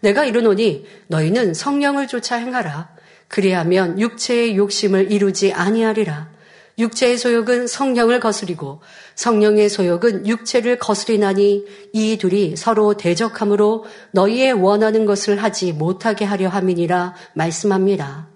[0.00, 2.88] 내가 이르노니 너희는 성령을 쫓아 행하라
[3.28, 6.30] 그리하면 육체의 욕심을 이루지 아니하리라
[6.78, 8.80] 육체의 소욕은 성령을 거스리고
[9.16, 17.14] 성령의 소욕은 육체를 거스리나니 이 둘이 서로 대적함으로 너희의 원하는 것을 하지 못하게 하려 함이니라
[17.34, 18.28] 말씀합니다.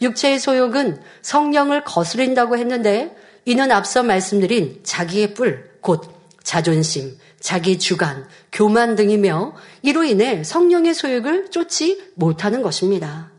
[0.00, 6.10] 육체의 소욕은 성령을 거스린다고 했는데 이는 앞서 말씀드린 자기의 뿔, 곧
[6.42, 13.30] 자존심, 자기 주관, 교만 등이며 이로 인해 성령의 소욕을 쫓지 못하는 것입니다.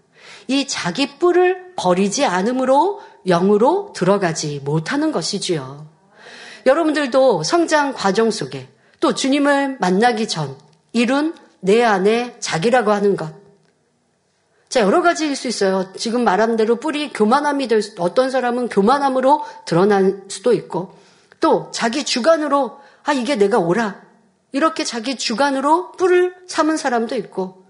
[0.47, 5.87] 이 자기 뿔을 버리지 않으므로 영으로 들어가지 못하는 것이지요.
[6.65, 8.67] 여러분들도 성장 과정 속에
[8.99, 10.55] 또 주님을 만나기 전
[10.93, 13.44] 이룬 내 안에 자기라고 하는 것.
[14.75, 15.89] 자, 여러 가지일 수 있어요.
[15.95, 20.97] 지금 말한 대로 뿌리 교만함이 될 수, 어떤 사람은 교만함으로 드러날 수도 있고,
[21.39, 24.01] 또 자기 주관으로, 아, 이게 내가 옳아.
[24.51, 27.65] 이렇게 자기 주관으로 뿔을 삼은 사람도 있고,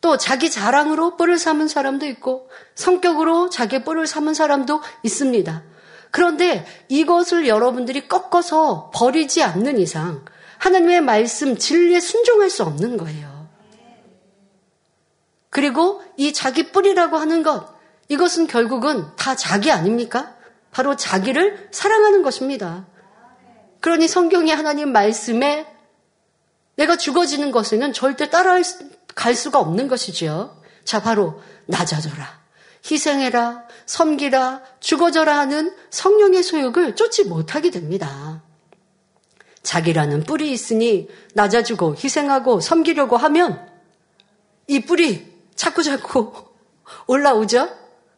[0.00, 5.62] 또 자기 자랑으로 뿔을 삼은 사람도 있고 성격으로 자기 뿔을 삼은 사람도 있습니다.
[6.10, 10.24] 그런데 이것을 여러분들이 꺾어서 버리지 않는 이상
[10.58, 13.37] 하나님의 말씀 진리에 순종할 수 없는 거예요.
[15.50, 17.74] 그리고 이 자기 뿔이라고 하는 것
[18.08, 20.34] 이것은 결국은 다 자기 아닙니까?
[20.70, 22.86] 바로 자기를 사랑하는 것입니다.
[23.80, 25.66] 그러니 성경의 하나님 말씀에
[26.76, 28.62] 내가 죽어지는 것에는 절대 따라할
[29.14, 30.60] 갈 수가 없는 것이지요.
[30.84, 32.38] 자, 바로 낮아져라.
[32.88, 38.42] 희생해라, 섬기라, 죽어져라 하는 성령의 소욕을 쫓지 못하게 됩니다.
[39.62, 43.68] 자기라는 뿔이 있으니 낮아지고 희생하고 섬기려고 하면
[44.66, 46.32] 이 뿔이 자꾸 자꾸
[47.08, 47.68] 올라오죠?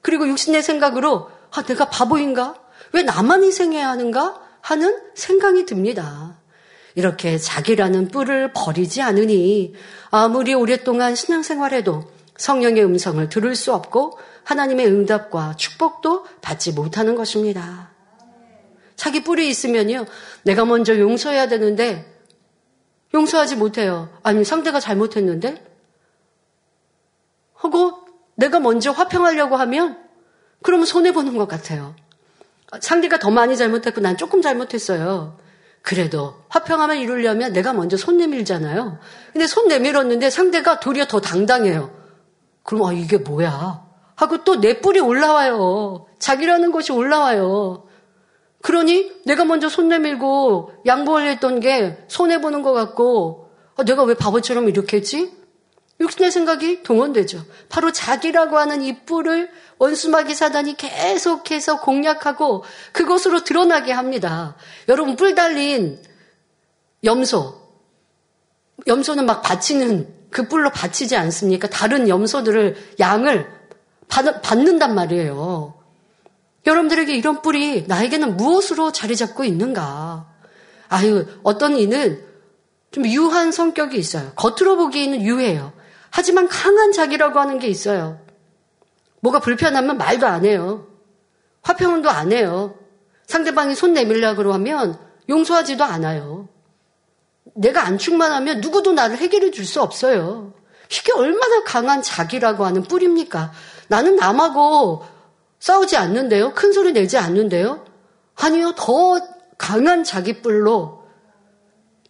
[0.03, 2.55] 그리고 육신의 생각으로 아, 내가 바보인가?
[2.93, 4.39] 왜 나만 희생해야 하는가?
[4.61, 6.39] 하는 생각이 듭니다.
[6.95, 9.75] 이렇게 자기라는 뿔을 버리지 않으니
[10.11, 12.05] 아무리 오랫동안 신앙생활해도
[12.37, 17.91] 성령의 음성을 들을 수 없고 하나님의 응답과 축복도 받지 못하는 것입니다.
[18.97, 20.05] 자기 뿔이 있으면요.
[20.43, 22.05] 내가 먼저 용서해야 되는데
[23.15, 24.11] 용서하지 못해요.
[24.23, 25.70] 아니 상대가 잘못했는데
[27.61, 27.93] 하고
[28.37, 29.99] 내가 먼저 화평하려고 하면
[30.63, 31.95] 그러면 손해보는 것 같아요.
[32.81, 35.37] 상대가 더 많이 잘못했고 난 조금 잘못했어요.
[35.83, 38.99] 그래도 화평함을 이루려면 내가 먼저 손 내밀잖아요.
[39.33, 41.91] 근데 손 내밀었는데 상대가 도리어 더 당당해요.
[42.63, 43.85] 그럼 아 이게 뭐야?
[44.17, 46.07] 하고 또 내 뿔이 올라와요.
[46.19, 47.87] 자기라는 것이 올라와요.
[48.63, 54.69] 그러니 내가 먼저 손 내밀고 양보를 했던 게 손해보는 것 같고 아, 내가 왜 바보처럼
[54.69, 55.33] 이렇게 했지?
[56.01, 57.45] 육신의 생각이 동원되죠.
[57.69, 64.57] 바로 자기라고 하는 이 뿔을 원수마귀 사단이 계속해서 공략하고 그것으로 드러나게 합니다.
[64.89, 66.03] 여러분 뿔 달린
[67.05, 67.61] 염소,
[68.87, 71.69] 염소는 막 받치는 그 뿔로 받치지 않습니까?
[71.69, 73.51] 다른 염소들을 양을
[74.09, 75.75] 받, 받는단 말이에요.
[76.67, 80.31] 여러분들에게 이런 뿔이 나에게는 무엇으로 자리 잡고 있는가?
[80.89, 82.23] 아유, 어떤 이는
[82.91, 84.33] 좀 유한 성격이 있어요.
[84.35, 85.73] 겉으로 보기에는 유해요.
[86.11, 88.21] 하지만 강한 자기라고 하는 게 있어요.
[89.21, 90.87] 뭐가 불편하면 말도 안 해요.
[91.63, 92.75] 화평도 안 해요.
[93.27, 96.49] 상대방이 손 내밀려고 하면 용서하지도 않아요.
[97.55, 100.53] 내가 안 충만하면 누구도 나를 해결해 줄 수 없어요.
[100.91, 103.53] 이게 얼마나 강한 자기라고 하는 뿔입니까?
[103.89, 105.05] 나는 남하고
[105.61, 106.55] 싸우지 않는데요?
[106.55, 107.85] 큰 소리 내지 않는데요?
[108.35, 109.21] 아니요, 더
[109.59, 111.00] 강한 자기 뿔로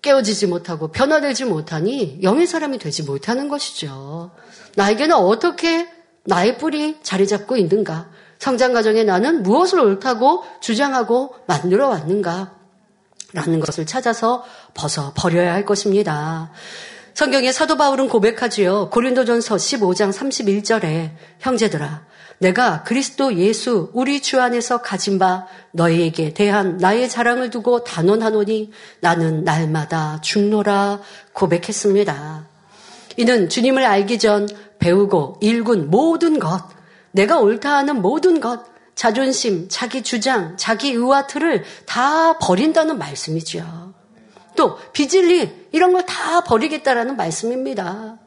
[0.02, 4.30] 깨어지지 못하고 변화되지 못하니 영의 사람이 되지 못하는 것이죠.
[4.76, 5.88] 나에게는 어떻게
[6.24, 8.10] 나의 뿔이 자리 잡고 있는가?
[8.38, 12.54] 성장 과정에 나는 무엇을 옳다고 주장하고 만들어 왔는가?
[13.32, 16.50] 라는 것을 찾아서 벗어 버려야 할 것입니다.
[17.14, 18.90] 성경의 사도 바울은 고백하지요.
[18.90, 22.04] 고린도전서 15장 31절에 형제들아
[22.40, 29.44] 내가 그리스도 예수 우리 주 안에서 가진 바 너희에게 대한 나의 자랑을 두고 단언하노니 나는
[29.44, 31.00] 날마다 죽노라
[31.34, 32.48] 고백했습니다.
[33.18, 34.48] 이는 주님을 알기 전
[34.78, 36.62] 배우고 일군 모든 것,
[37.12, 43.92] 내가 옳다 하는 모든 것, 자존심, 자기 주장, 자기 의와 틀을 다 버린다는 말씀이죠.
[44.56, 48.18] 또 비질리 이런 걸 다 버리겠다라는 말씀입니다.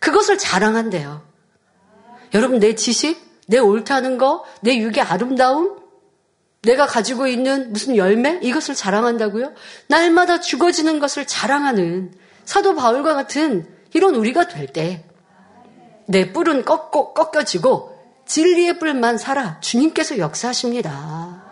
[0.00, 1.22] 그것을 자랑한대요.
[2.34, 5.80] 여러분 내 지식, 내 옳다는 거, 내 육의 아름다움,
[6.62, 9.52] 내가 가지고 있는 무슨 열매 이것을 자랑한다고요?
[9.88, 12.12] 날마다 죽어지는 것을 자랑하는
[12.44, 15.08] 사도 바울과 같은 이런 우리가 될 때
[16.08, 21.44] 내 뿔은 꺾고 꺾여지고 진리의 뿔만 살아 주님께서 역사하십니다.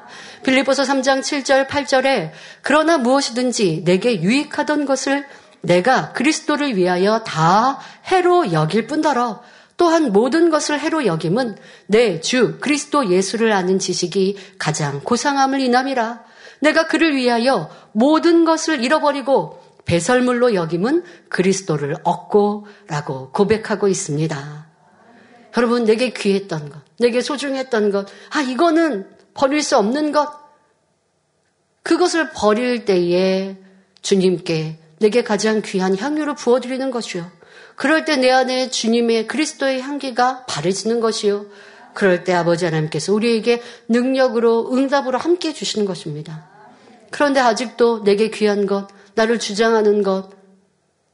[0.44, 2.30] 빌리보서 3장 7절 8절에
[2.62, 5.26] 그러나 무엇이든지 내게 유익하던 것을
[5.60, 9.42] 내가 그리스도를 위하여 다 해로 여길 뿐더러
[9.76, 16.24] 또한 모든 것을 해로 여김은 내 주 그리스도 예수를 아는 지식이 가장 고상함을 인함이라.
[16.60, 24.66] 내가 그를 위하여 모든 것을 잃어버리고 배설물로 여김은 그리스도를 얻고라고 고백하고 있습니다.
[25.56, 30.28] 여러분 내게 귀했던 것, 내게 소중했던 것, 아 이거는 버릴 수 없는 것.
[31.82, 33.56] 그것을 버릴 때에
[34.02, 37.30] 주님께 내게 가장 귀한 향유를 부어드리는 것이요.
[37.76, 41.46] 그럴 때 내 안에 주님의 그리스도의 향기가 바래지는 것이요.
[41.94, 46.48] 그럴 때 아버지 하나님께서 우리에게 능력으로 응답으로 함께 해주시는 것입니다.
[47.10, 50.30] 그런데 아직도 내게 귀한 것, 나를 주장하는 것,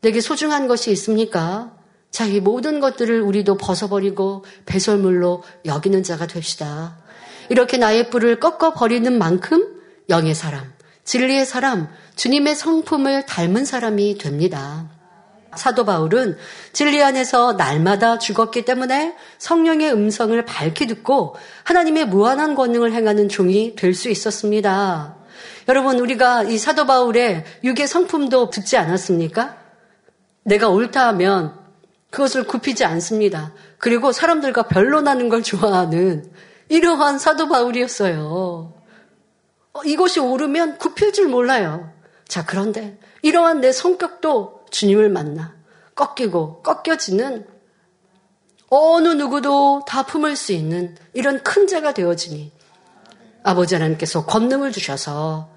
[0.00, 1.72] 내게 소중한 것이 있습니까?
[2.11, 6.98] 자, 이 모든 것들을 우리도 벗어버리고 배설물로 여기는 자가 됩시다.
[7.48, 10.72] 이렇게 나의 뿔을 꺾어 버리는 만큼 영의 사람,
[11.05, 14.88] 진리의 사람, 주님의 성품을 닮은 사람이 됩니다.
[15.56, 16.36] 사도 바울은
[16.72, 23.94] 진리 안에서 날마다 죽었기 때문에 성령의 음성을 밝히 듣고 하나님의 무한한 권능을 행하는 종이 될
[23.94, 25.16] 수 있었습니다.
[25.68, 29.56] 여러분, 우리가 이 사도 바울의 육의 성품도 듣지 않았습니까?
[30.44, 31.54] 내가 옳다 하면
[32.10, 33.52] 그것을 굽히지 않습니다.
[33.78, 36.30] 그리고 사람들과 변론하는 걸 좋아하는
[36.68, 38.74] 이러한 사도 바울이었어요.
[39.74, 41.92] 어, 이것이 옳으면 굽힐 줄 몰라요.
[42.26, 45.54] 자, 그런데 이러한 내 성격도 주님을 만나
[45.94, 47.46] 꺾이고 꺾여지는
[48.68, 52.50] 어느 누구도 다 품을 수 있는 이런 큰 자가 되어지니
[53.44, 55.50] 아버지 하나님께서 권능을 주셔서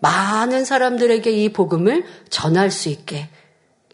[0.00, 3.28] 많은 사람들에게 이 복음을 전할 수 있게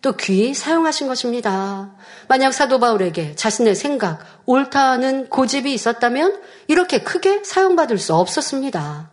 [0.00, 1.94] 또 귀히 사용하신 것입니다.
[2.28, 9.10] 만약 사도 바울에게 자신의 생각, 옳다는 고집이 있었다면 이렇게 크게 사용받을 수 없었습니다.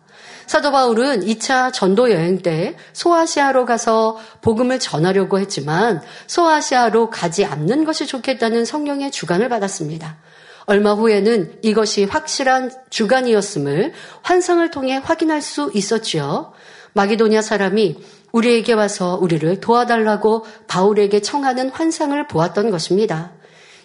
[0.47, 8.05] 사도 바울은 2차 전도 여행 때 소아시아로 가서 복음을 전하려고 했지만 소아시아로 가지 않는 것이
[8.05, 10.17] 좋겠다는 성령의 주관을 받았습니다.
[10.65, 16.53] 얼마 후에는 이것이 확실한 주관이었음을 환상을 통해 확인할 수 있었지요.
[16.93, 17.97] 마기도냐 사람이
[18.31, 23.31] 우리에게 와서 우리를 도와달라고 바울에게 청하는 환상을 보았던 것입니다.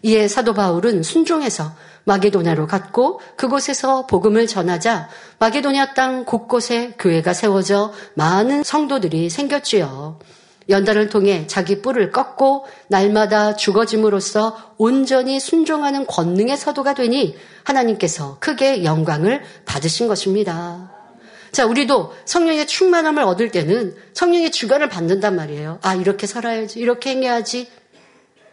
[0.02, 1.72] 이에 사도 바울은 순종해서
[2.04, 5.08] 마게도냐로 갔고 그곳에서 복음을 전하자
[5.38, 10.18] 마게도냐 땅 곳곳에 교회가 세워져 많은 성도들이 생겼지요.
[10.68, 19.42] 연단을 통해 자기 뿔을 꺾고 날마다 죽어짐으로써 온전히 순종하는 권능의 사도가 되니 하나님께서 크게 영광을
[19.64, 20.92] 받으신 것입니다.
[21.50, 25.80] 자, 우리도 성령의 충만함을 얻을 때는 성령의 주관을 받는단 말이에요.
[25.82, 26.78] 아, 이렇게 살아야지.
[26.78, 27.68] 이렇게 행해야지.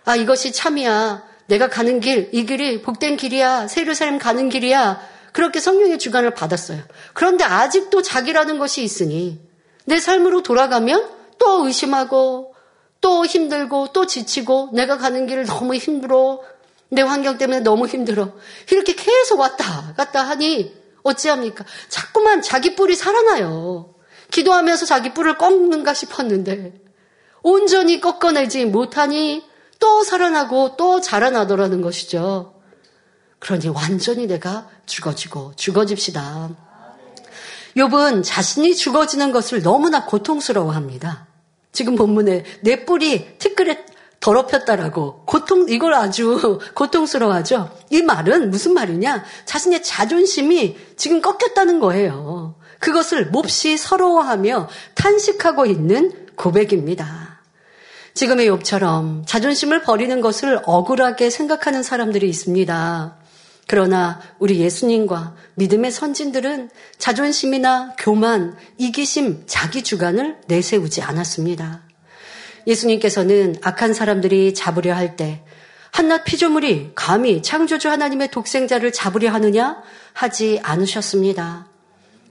[0.06, 1.27] 아, 이것이 참이야.
[1.48, 3.68] 내가 가는 길, 이 길이 복된 길이야.
[3.68, 5.02] 세르살렘 가는 길이야.
[5.32, 6.82] 그렇게 성령의 주관을 받았어요.
[7.14, 9.40] 그런데 아직도 자기라는 것이 있으니
[9.86, 12.56] 내 삶으로 돌아가면 또 의심하고
[13.02, 16.42] 또 힘들고 또 지치고 내가 가는 길을 너무 힘들어.
[16.90, 18.34] 내 환경 때문에 너무 힘들어.
[18.72, 21.66] 이렇게 계속 왔다 갔다 하니 어찌합니까?
[21.90, 23.94] 자꾸만 자기 뿔이 살아나요.
[24.32, 26.74] 기도하면서 자기 뿔을 꺾는가 싶었는데
[27.44, 29.44] 온전히 꺾어내지 못하니
[29.80, 32.54] 또 살아나고 또 자라나더라는 것이죠.
[33.40, 36.50] 그러니 완전히 내가 죽어지고 죽어집시다.
[37.76, 41.28] 욥은 자신이 죽어지는 것을 너무나 고통스러워합니다.
[41.72, 43.86] 지금 본문에 내 뿔이 티끌에
[44.20, 47.70] 더럽혔다라고 고통 이걸 아주 고통스러워하죠.
[47.92, 49.24] 이 말은 무슨 말이냐?
[49.46, 52.56] 자신의 자존심이 지금 꺾였다는 거예요.
[52.80, 57.27] 그것을 몹시 서러워하며 탄식하고 있는 고백입니다.
[58.18, 63.16] 지금의 욥처럼 자존심을 버리는 것을 억울하게 생각하는 사람들이 있습니다.
[63.68, 71.84] 그러나 우리 예수님과 믿음의 선진들은 자존심이나 교만, 이기심, 자기 주관을 내세우지 않았습니다.
[72.66, 75.44] 예수님께서는 악한 사람들이 잡으려 할 때
[75.92, 81.68] 한낱 피조물이 감히 창조주 하나님의 독생자를 잡으려 하느냐 하지 않으셨습니다.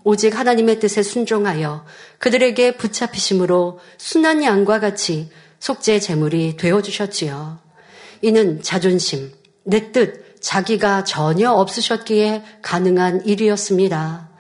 [0.03, 1.85] 오직 하나님의 뜻에 순종하여
[2.19, 5.31] 그들에게 붙잡히심으로 순한 양과 같이
[5.61, 7.59] 속죄 제물이 되어 주셨지요.
[8.23, 9.33] 이는 자존심,
[9.65, 14.31] 내 뜻, 자기가 전혀 없으셨기에 가능한 일이었습니다.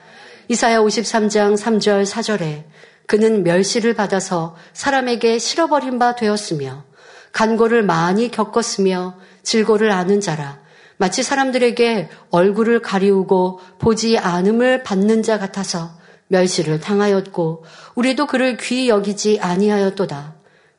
[0.49, 2.65] 이사야 53장 3절 4절에
[3.07, 6.85] 그는 멸시를 받아서 사람에게 실어버린 바 되었으며
[7.33, 10.61] 간고를 많이 겪었으며 질고를 아는 자라
[10.97, 15.91] 마치 사람들에게 얼굴을 가리우고 보지 않음을 받는 자 같아서
[16.29, 17.65] 멸시를 당하였고
[17.95, 20.36] 우리도 그를 귀히 여기지 아니하였도다.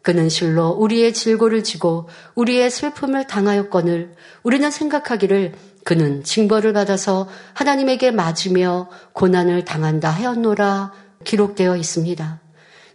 [0.07, 5.51] 그는 실로 우리의 질고를 지고 우리의 슬픔을 당하였거늘 우리는 생각하기를
[5.83, 10.93] 그는 징벌을 받아서 하나님에게 맞으며 고난을 당한다 하였노라
[11.25, 12.39] 기록되어 있습니다.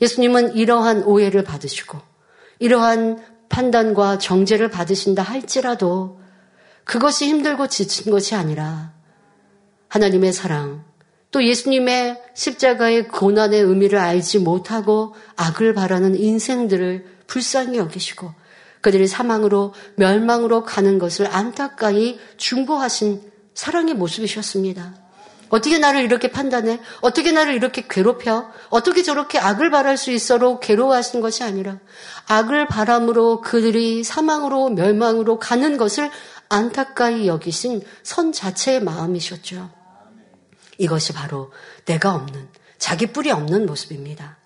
[0.01, 1.99] 예수님은 이러한 오해를 받으시고
[2.61, 6.19] 이러한 판단과 정죄를 받으신다 할지라도
[6.85, 8.95] 그것이 힘들고 지친 것이 아니라
[9.89, 10.83] 하나님의 사랑,
[11.33, 18.33] 또 예수님의 십자가의 고난의 의미를 알지 못하고 악을 바라는 인생들을 불쌍히 여기시고
[18.83, 23.23] 그들이 사망으로 멸망으로 가는 것을 안타까이 중보하신
[23.55, 24.95] 사랑의 모습이셨습니다.
[25.49, 26.81] 어떻게 나를 이렇게 판단해?
[27.01, 28.51] 어떻게 나를 이렇게 괴롭혀?
[28.71, 31.79] 어떻게 저렇게 악을 바랄 수 있어로 괴로워하신 것이 아니라
[32.27, 36.11] 악을 바람으로 그들이 사망으로 멸망으로 가는 것을
[36.49, 39.82] 안타까이 여기신 선 자체의 마음이셨죠.
[40.83, 41.53] 이것이 바로
[41.85, 44.37] 내가 없는 자기 뿌리 없는 모습입니다.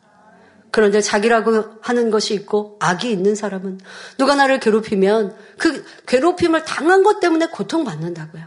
[0.70, 3.80] 그런데 자기라고 하는 것이 있고 악이 있는 사람은
[4.18, 8.44] 누가 나를 괴롭히면 그 괴롭힘을 당한 것 때문에 고통받는다고요.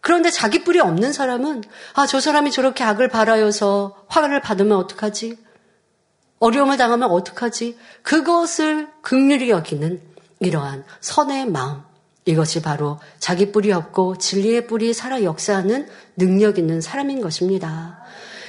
[0.00, 1.62] 그런데 자기 뿔이 없는 사람은
[1.94, 5.38] 아, 저 사람이 저렇게 악을 바라여서 화를 받으면 어떡하지?
[6.40, 7.78] 어려움을 당하면 어떡하지?
[8.02, 10.02] 그것을 극률이 여기는
[10.40, 11.82] 이러한 선의 마음.
[12.26, 17.98] 이것이 바로 자기 뿔이 없고 진리의 뿔이 살아 역사하는 능력 있는 사람인 것입니다.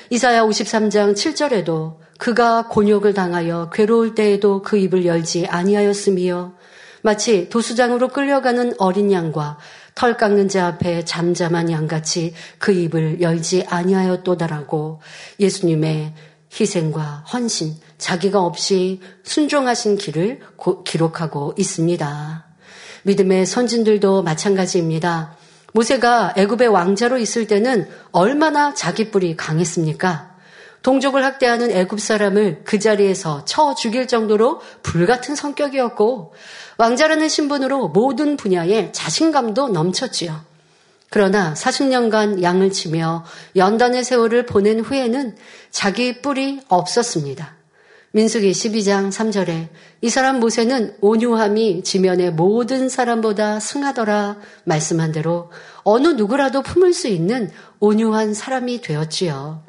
[0.09, 6.53] 이사야 53장 7절에도 그가 곤욕을 당하여 괴로울 때에도 그 입을 열지 아니하였으며
[7.01, 9.57] 마치 도수장으로 끌려가는 어린 양과
[9.93, 15.01] 털 깎는 자 앞에 잠잠한 양같이 그 입을 열지 아니하였도다라고
[15.39, 16.13] 예수님의
[16.59, 20.39] 희생과 헌신, 자기가 없이 순종하신 길을
[20.85, 22.44] 기록하고 있습니다.
[23.05, 25.35] 믿음의 선진들도 마찬가지입니다.
[25.73, 30.33] 모세가 애굽의 왕자로 있을 때는 얼마나 자기 뿔이 강했습니까?
[30.81, 36.33] 동족을 학대하는 애굽 사람을 그 자리에서 쳐 죽일 정도로 불같은 성격이었고
[36.77, 40.41] 왕자라는 신분으로 모든 분야에 자신감도 넘쳤지요.
[41.09, 43.23] 그러나 40년간 양을 치며
[43.55, 45.35] 연단의 세월을 보낸 후에는
[45.69, 47.54] 자기 뿔이 없었습니다.
[48.15, 49.67] 민수기 12장 3절에
[49.99, 55.51] 이 사람 모세는 온유함이 지면의 모든 사람보다 승하더라 말씀한 대로
[55.83, 57.51] 어느 누구라도 품을 수 있는
[57.81, 59.65] 온유한 사람이 되었지요.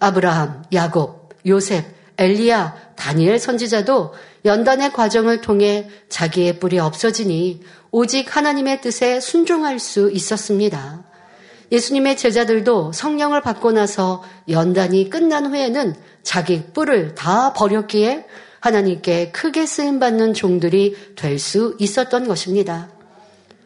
[0.00, 1.84] 아브라함, 야곱, 요셉,
[2.16, 4.14] 엘리야, 다니엘 선지자도
[4.46, 7.60] 연단의 과정을 통해 자기의 뿔이 없어지니
[7.90, 11.04] 오직 하나님의 뜻에 순종할 수 있었습니다.
[11.74, 18.26] 예수님의 제자들도 성령을 받고 나서 연단이 끝난 후에는 자기 뿔을 다 버렸기에
[18.60, 22.88] 하나님께 크게 쓰임받는 종들이 될 수 있었던 것입니다.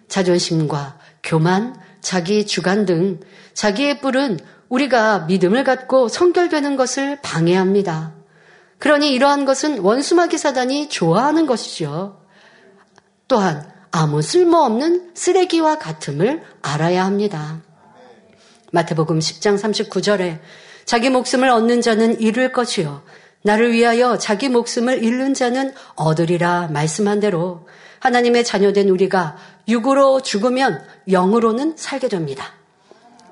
[0.08, 3.20] 자존심과 교만, 자기 주관 등
[3.52, 8.14] 자기의 뿔은 우리가 믿음을 갖고 성결되는 것을 방해합니다.
[8.78, 12.20] 그러니 이러한 것은 원수마귀 사단이 좋아하는 것이죠.
[13.28, 17.60] 또한 아무 쓸모없는 쓰레기와 같음을 알아야 합니다.
[18.72, 20.40] 마태복음 10장 39절에
[20.84, 23.02] 자기 목숨을 얻는 자는 잃을 것이요.
[23.42, 27.66] 나를 위하여 자기 목숨을 잃는 자는 얻으리라 말씀한 대로
[28.00, 29.36] 하나님의 자녀된 우리가
[29.68, 32.54] 육으로 죽으면 영으로는 살게 됩니다.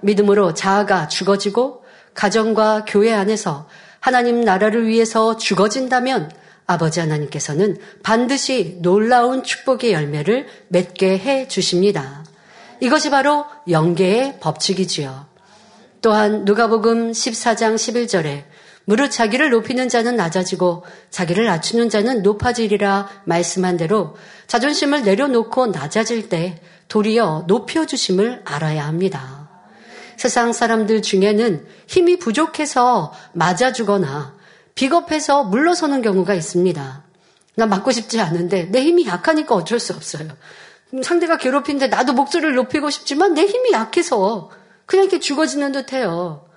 [0.01, 1.85] 믿음으로 자아가 죽어지고
[2.15, 3.69] 가정과 교회 안에서
[4.01, 6.31] 하나님 나라를 위해서 죽어진다면
[6.67, 12.26] 아버지 하나님께서는 반드시 놀라운 축복의 열매를 맺게 해 주십니다.
[12.81, 15.27] 이것이 바로 영계의 법칙이지요.
[16.03, 18.45] 또한 누가복음 14장 11절에
[18.85, 24.17] 무릇 자기를 높이는 자는 낮아지고 자기를 낮추는 자는 높아지리라 말씀한 대로
[24.47, 29.49] 자존심을 내려놓고 낮아질 때 도리어 높여주심을 알아야 합니다.
[30.17, 34.37] 세상 사람들 중에는 힘이 부족해서 맞아 주거나
[34.77, 37.03] 비겁해서 물러서는 경우가 있습니다.
[37.57, 40.29] 나 맞고 싶지 않은데 내 힘이 약하니까 어쩔 수 없어요.
[41.03, 44.51] 상대가 괴롭힌데 나도 목소리를 높이고 싶지만 내 힘이 약해서
[44.87, 46.49] 그냥 이렇게 죽어지는 듯해요.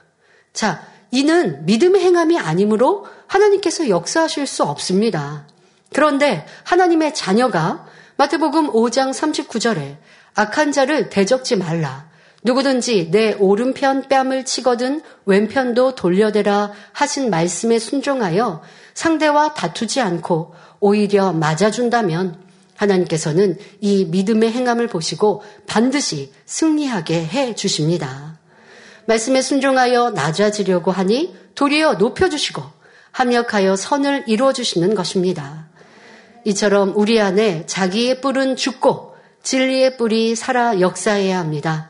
[0.53, 5.47] 자, 이는 믿음의 행함이 아니므로 하나님께서 역사하실 수 없습니다.
[5.93, 7.85] 그런데 하나님의 자녀가
[8.17, 9.97] 마태복음 5장 39절에
[10.35, 12.07] 악한 자를 대적지 말라.
[12.43, 18.61] 누구든지 내 오른편 뺨을 치거든 왼편도 돌려대라 하신 말씀에 순종하여
[18.93, 22.48] 상대와 다투지 않고 오히려 맞아준다면
[22.79, 28.39] 하나님께서는 이 믿음의 행함을 보시고 반드시 승리하게 해 주십니다.
[29.05, 32.63] 말씀에 순종하여 낮아지려고 하니 도리어 높여주시고
[33.11, 35.67] 합력하여 선을 이루어 주시는 것입니다.
[36.45, 41.89] 이처럼 우리 안에 자기의 뿔은 죽고 진리의 뿔이 살아 역사해야 합니다.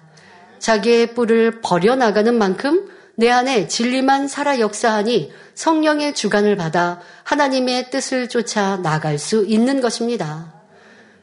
[0.59, 8.77] 자기의 뿔을 버려나가는 만큼 내 안에 진리만 살아 역사하니 성령의 주관을 받아 하나님의 뜻을 쫓아
[8.77, 10.58] 나갈 수 있는 것입니다.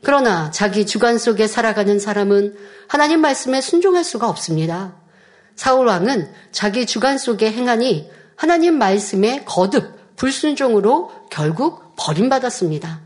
[0.03, 2.57] 그러나 자기 주관 속에 살아가는 사람은
[2.89, 4.95] 하나님 말씀에 순종할 수가 없습니다.
[5.57, 13.01] 사울 왕은 자기 주관 속에 행하니 하나님 말씀에 거듭 불순종으로 결국 버림받았습니다.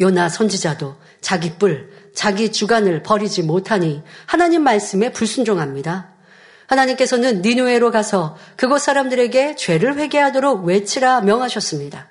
[0.00, 6.10] 요나 선지자도 자기 뿔, 자기 주관을 버리지 못하니 하나님 말씀에 불순종합니다.
[6.66, 12.08] 하나님께서는 니누에로 가서 그곳 사람들에게 죄를 회개하도록 외치라 명하셨습니다.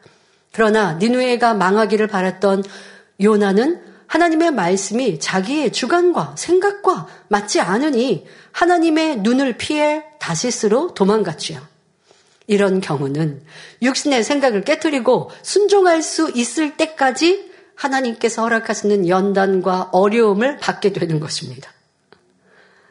[0.51, 2.63] 그러나 니누에가 망하기를 바랐던
[3.21, 11.59] 요나는 하나님의 말씀이 자기의 주관과 생각과 맞지 않으니 하나님의 눈을 피해 다시스로 도망갔지요.
[12.47, 13.41] 이런 경우는
[13.81, 21.71] 육신의 생각을 깨뜨리고 순종할 수 있을 때까지 하나님께서 허락하시는 연단과 어려움을 받게 되는 것입니다.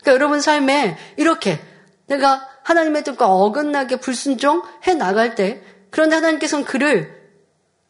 [0.00, 1.60] 그러니까 여러분 삶에 이렇게
[2.06, 7.21] 내가 하나님의 뜻과 어긋나게 불순종해 나갈 때 그런데 하나님께서는 그를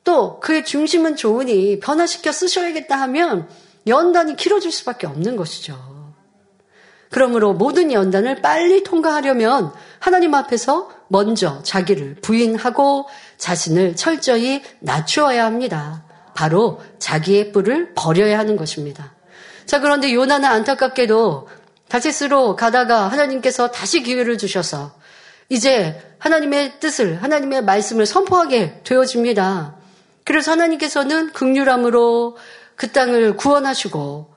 [0.04, 3.48] 또 그의 중심은 좋으니 변화시켜 쓰셔야겠다 하면
[3.86, 5.92] 연단이 길어질 수밖에 없는 것이죠.
[7.10, 16.04] 그러므로 모든 연단을 빨리 통과하려면 하나님 앞에서 먼저 자기를 부인하고 자신을 철저히 낮추어야 합니다.
[16.34, 19.12] 바로 자기의 뿔을 버려야 하는 것입니다.
[19.66, 21.48] 자, 그런데 요나는 안타깝게도
[21.88, 24.92] 다시스로 가다가 하나님께서 다시 기회를 주셔서
[25.50, 29.81] 이제 하나님의 뜻을, 하나님의 말씀을 선포하게 되어집니다.
[30.24, 32.36] 그래서 하나님께서는 극률함으로
[32.76, 34.34] 그 땅을 구원하시고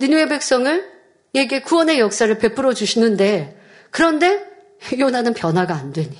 [0.00, 0.90] 니누의 백성을
[1.34, 3.60] 에게 구원의 역사를 베풀어 주시는데
[3.90, 4.44] 그런데
[4.98, 6.16] 요나는 변화가 안 되니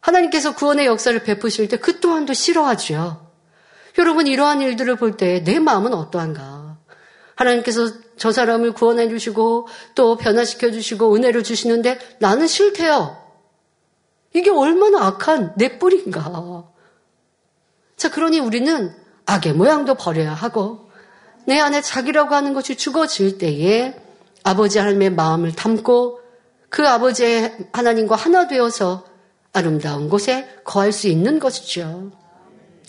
[0.00, 3.30] 하나님께서 구원의 역사를 베푸실 때 그 또한도 싫어하죠.
[3.98, 6.78] 여러분 이러한 일들을 볼 때 내 마음은 어떠한가?
[7.36, 13.16] 하나님께서 저 사람을 구원해 주시고 또 변화시켜 주시고 은혜를 주시는데 나는 싫대요.
[14.34, 16.71] 이게 얼마나 악한 내 뿔인가.
[18.02, 18.92] 자, 그러니 우리는
[19.26, 20.90] 악의 모양도 버려야 하고
[21.46, 23.94] 내 안에 자기라고 하는 것이 죽어질 때에
[24.42, 26.18] 아버지 하나님의 마음을 담고
[26.68, 29.04] 그 아버지의 하나님과 하나 되어서
[29.52, 32.10] 아름다운 곳에 거할 수 있는 것이죠.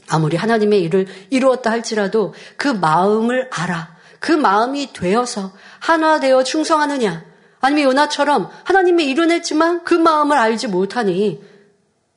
[0.07, 3.95] 아무리 하나님의 일을 이루었다 할지라도 그 마음을 알아.
[4.19, 7.23] 그 마음이 되어서 하나 되어 충성하느냐.
[7.61, 11.39] 아니면 요나처럼 하나님의 일은 했지만 그 마음을 알지 못하니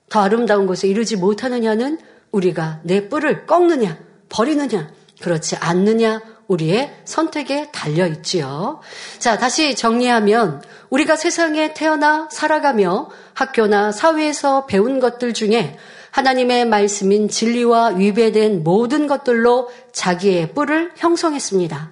[0.09, 1.99] 더 아름다운 곳에 이르지 못하느냐는
[2.37, 8.81] 우리가 내 뿔을 꺾느냐, 버리느냐, 그렇지 않느냐 우리의 선택에 달려 있지요.
[9.19, 15.77] 자, 다시 정리하면 우리가 세상에 태어나 살아가며 학교나 사회에서 배운 것들 중에
[16.11, 21.91] 하나님의 말씀인 진리와 위배된 모든 것들로 자기의 뿔을 형성했습니다.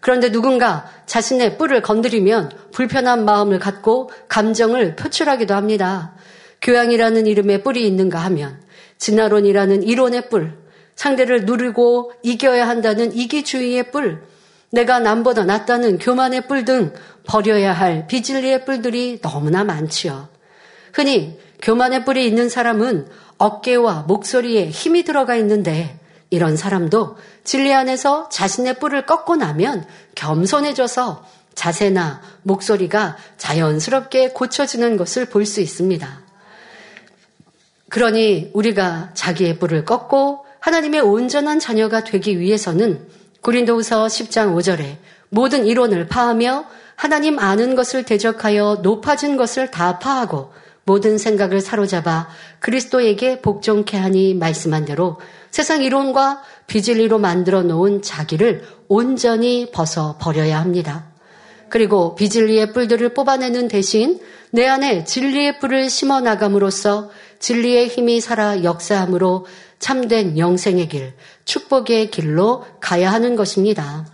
[0.00, 6.14] 그런데 누군가 자신의 뿔을 건드리면 불편한 마음을 갖고 감정을 표출하기도 합니다.
[6.62, 8.60] 교양이라는 이름의 뿔이 있는가 하면
[8.98, 10.58] 진화론이라는 이론의 뿔,
[10.94, 14.22] 상대를 누르고 이겨야 한다는 이기주의의 뿔,
[14.70, 16.92] 내가 남보다 낫다는 교만의 뿔 등
[17.24, 20.28] 버려야 할 비진리의 뿔들이 너무나 많지요.
[20.92, 23.08] 흔히 교만의 뿔이 있는 사람은
[23.38, 25.98] 어깨와 목소리에 힘이 들어가 있는데
[26.30, 29.84] 이런 사람도 진리 안에서 자신의 뿔을 꺾고 나면
[30.14, 36.29] 겸손해져서 자세나 목소리가 자연스럽게 고쳐지는 것을 볼 수 있습니다.
[37.90, 43.06] 그러니 우리가 자기의 뿔을 꺾고 하나님의 온전한 자녀가 되기 위해서는
[43.42, 44.96] 고린도후서 10장 5절에
[45.28, 46.64] 모든 이론을 파하며
[46.94, 50.52] 하나님 아는 것을 대적하여 높아진 것을 다 파하고
[50.84, 52.28] 모든 생각을 사로잡아
[52.60, 55.18] 그리스도에게 복종케 하니 말씀한 대로
[55.50, 61.06] 세상 이론과 비질리로 만들어 놓은 자기를 온전히 벗어 버려야 합니다.
[61.68, 64.20] 그리고 비질리의 뿔들을 뽑아내는 대신
[64.52, 69.46] 내 안에 진리의 불을 심어 나감으로써 진리의 힘이 살아 역사함으로
[69.78, 74.06] 참된 영생의 길, 축복의 길로 가야 하는 것입니다.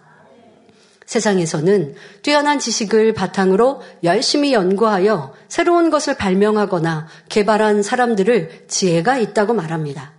[1.07, 10.13] 세상에서는 뛰어난 지식을 바탕으로 열심히 연구하여 새로운 것을 발명하거나 개발한 사람들을 지혜가 있다고 말합니다.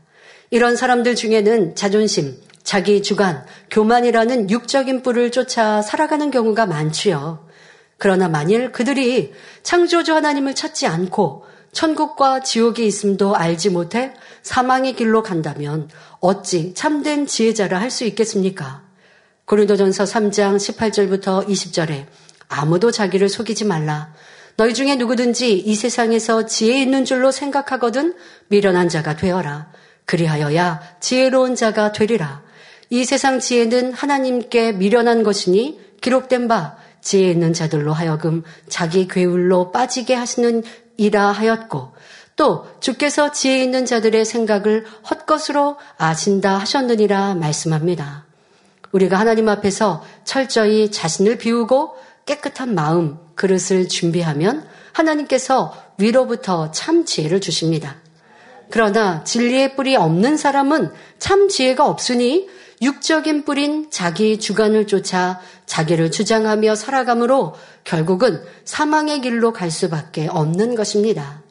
[0.49, 7.46] 이런 사람들 중에는 자존심, 자기 주관, 교만이라는 육적인 뿔을 쫓아 살아가는 경우가 많지요.
[7.97, 9.33] 그러나 만일 그들이
[9.63, 15.89] 창조주 하나님을 찾지 않고 천국과 지옥이 있음도 알지 못해 사망의 길로 간다면
[16.19, 18.83] 어찌 참된 지혜자라 할 수 있겠습니까?
[19.45, 22.05] 고린도전서 3장 18절부터 20절에
[22.49, 24.13] 아무도 자기를 속이지 말라.
[24.57, 28.15] 너희 중에 누구든지 이 세상에서 지혜 있는 줄로 생각하거든
[28.47, 29.71] 미련한 자가 되어라.
[30.05, 32.41] 그리하여야 지혜로운 자가 되리라.
[32.89, 36.77] 이 세상 지혜는 하나님께 미련한 것이니 기록된 바
[37.07, 40.61] 지혜 있는 자들로 하여금 자기 괴울로 빠지게 하시는
[40.97, 41.93] 이라 하였고
[42.35, 48.25] 또 주께서 지혜 있는 자들의 생각을 헛것으로 아신다 하셨느니라 말씀합니다.
[48.91, 51.95] 우리가 하나님 앞에서 철저히 자신을 비우고
[52.25, 57.95] 깨끗한 마음, 그릇을 준비하면 하나님께서 위로부터 참 지혜를 주십니다.
[58.69, 62.49] 그러나 진리의 뿔이 없는 사람은 참 지혜가 없으니
[62.81, 71.41] 육적인 뿔인 자기 주관을 쫓아 자기를 주장하며 살아가므로 결국은 사망의 길로 갈 수밖에 없는 것입니다.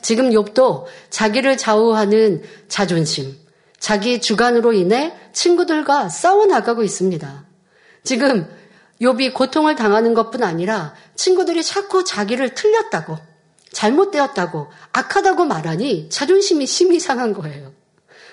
[0.00, 3.36] 지금 욥도 자기를 좌우하는 자존심,
[3.78, 7.44] 자기 주관으로 인해 친구들과 싸워 나가고 있습니다.
[8.04, 8.48] 지금
[9.00, 13.18] 욥이 고통을 당하는 것뿐 아니라 친구들이 자꾸 자기를 틀렸다고,
[13.72, 17.72] 잘못되었다고, 악하다고 말하니 자존심이 심히 상한 거예요.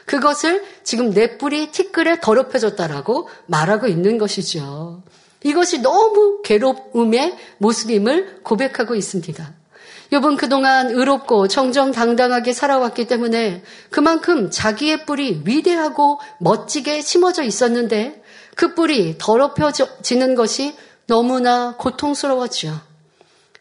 [0.06, 5.04] 그것을 지금 내 뿔이 티끌에 더럽혀졌다라고 말하고 있는 것이죠.
[5.44, 9.54] 이것이 너무 괴로움의 모습임을 고백하고 있습니다.
[10.12, 18.22] 욥은 그동안 의롭고 정정당당하게 살아왔기 때문에 그만큼 자기의 뿔이 위대하고 멋지게 심어져 있었는데
[18.56, 20.76] 그 뿔이 더럽혀지는 것이
[21.08, 22.93] 너무나 고통스러웠죠.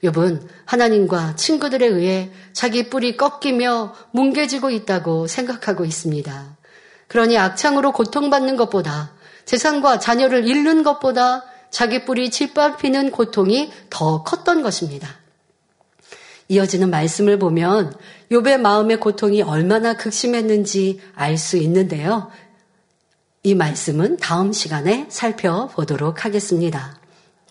[0.02, 6.56] 욥은 하나님과 친구들에 의해 자기 뿔이 꺾이며 뭉개지고 있다고 생각하고 있습니다.
[7.06, 9.12] 그러니 악창으로 고통받는 것보다
[9.44, 15.08] 재산과 자녀를 잃는 것보다 자기 뿔이 짓밟히는 고통이 더 컸던 것입니다.
[16.48, 17.94] 이어지는 말씀을 보면
[18.30, 22.30] 욥의 마음의 고통이 얼마나 극심했는지 알 수 있는데요.
[23.42, 27.01] 이 말씀은 다음 시간에 살펴보도록 하겠습니다.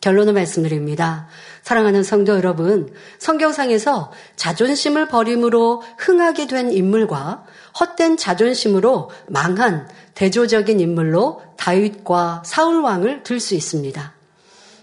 [0.02, 1.28] 결론을 말씀드립니다.
[1.62, 7.46] 사랑하는 성도 여러분, 성경상에서 자존심을 버림으로 흥하게 된 인물과
[7.80, 14.14] 헛된 자존심으로 망한 대조적인 인물로 다윗과 사울 왕을 들 수 있습니다.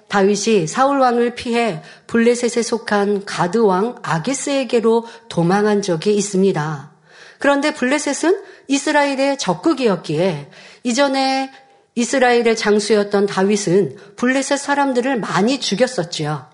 [0.08, 6.90] 다윗이 사울 왕을 피해 블레셋에 속한 가드 왕 아게스에게로 도망한 적이 있습니다.
[7.38, 10.50] 그런데 블레셋은 이스라엘의 적국이었기에
[10.84, 11.50] 이전에
[11.98, 16.46] 이스라엘의 장수였던 다윗은 블레셋 사람들을 많이 죽였었지요.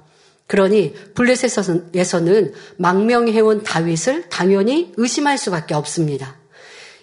[0.46, 6.36] 그러니 블레셋에서는 망명해온 다윗을 당연히 의심할 수밖에 없습니다.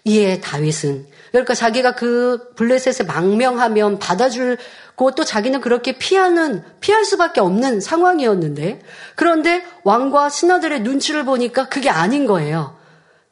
[0.05, 4.57] 이에 다윗은 그러니까 자기가 그 블레셋에 망명하면 받아줄
[4.95, 8.81] 그것도 자기는 그렇게 피하는, 피할 수밖에 없는 상황이었는데,
[9.15, 12.77] 그런데 왕과 신하들의 눈치를 보니까 그게 아닌 거예요.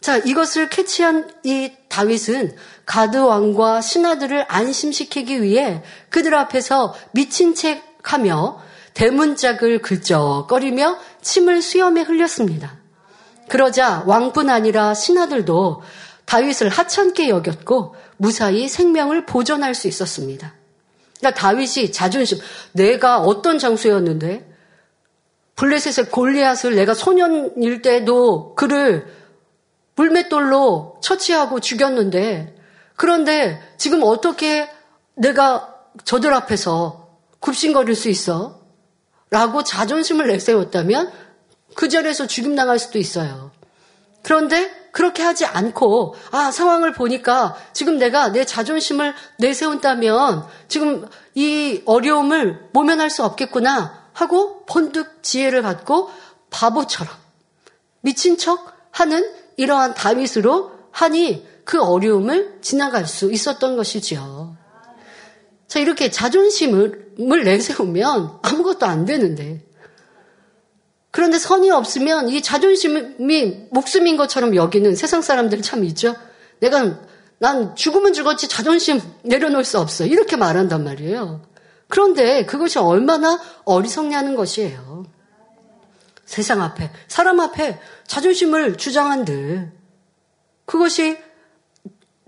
[0.01, 8.61] 자, 이것을 캐치한 이 다윗은 가드 왕과 신하들을 안심시키기 위해 그들 앞에서 미친 척 하며
[8.93, 12.77] 대문짝을 긁적거리며 침을 수염에 흘렸습니다.
[13.49, 15.81] 그러자 왕뿐 아니라 신하들도
[16.25, 20.53] 다윗을 하찮게 여겼고 무사히 생명을 보존할 수 있었습니다.
[21.19, 22.37] 그러니까 다윗이 자존심,
[22.71, 24.47] 내가 어떤 장수였는데
[25.55, 29.18] 블레셋의 골리앗을 내가 소년일 때도 그를
[29.99, 32.55] 물맷돌로 처치하고 죽였는데
[32.95, 34.69] 그런데 지금 어떻게
[35.15, 35.75] 내가
[36.05, 38.61] 저들 앞에서 굽신거릴 수 있어?
[39.29, 41.11] 라고 자존심을 내세웠다면
[41.75, 43.51] 그 자리에서 죽임당할 수도 있어요.
[44.23, 52.69] 그런데 그렇게 하지 않고 아 상황을 보니까 지금 내가 내 자존심을 내세운다면 지금 이 어려움을
[52.71, 56.09] 모면할 수 없겠구나 하고 번득 지혜를 갖고
[56.49, 57.13] 바보처럼
[58.01, 64.55] 미친 척 하는 이러한 다윗으로 하니 그 어려움을 지나갈 수 있었던 것이지요.
[65.67, 69.61] 자, 이렇게 자존심을 내세우면 아무것도 안 되는데
[71.11, 76.15] 그런데 선이 없으면 이 자존심이 목숨인 것처럼 여기는 세상 사람들 참 있죠.
[76.59, 77.01] 내가
[77.37, 80.05] 난 죽으면 죽었지 자존심 내려놓을 수 없어.
[80.05, 81.41] 이렇게 말한단 말이에요.
[81.87, 85.05] 그런데 그것이 얼마나 어리석냐는 것이에요.
[86.29, 89.71] 세상 앞에, 사람 앞에 자존심을 주장한들
[90.65, 91.17] 그것이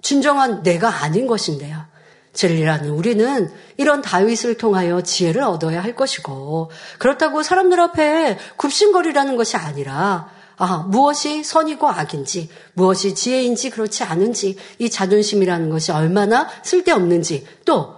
[0.01, 1.85] 진정한 내가 아닌 것인데요.
[2.33, 10.31] 진리라는 우리는 이런 다윗을 통하여 지혜를 얻어야 할 것이고 그렇다고 사람들 앞에 굽신거리라는 것이 아니라
[10.57, 17.95] 아, 무엇이 선이고 악인지, 무엇이 지혜인지 그렇지 않은지, 이 자존심이라는 것이 얼마나 쓸데없는지, 또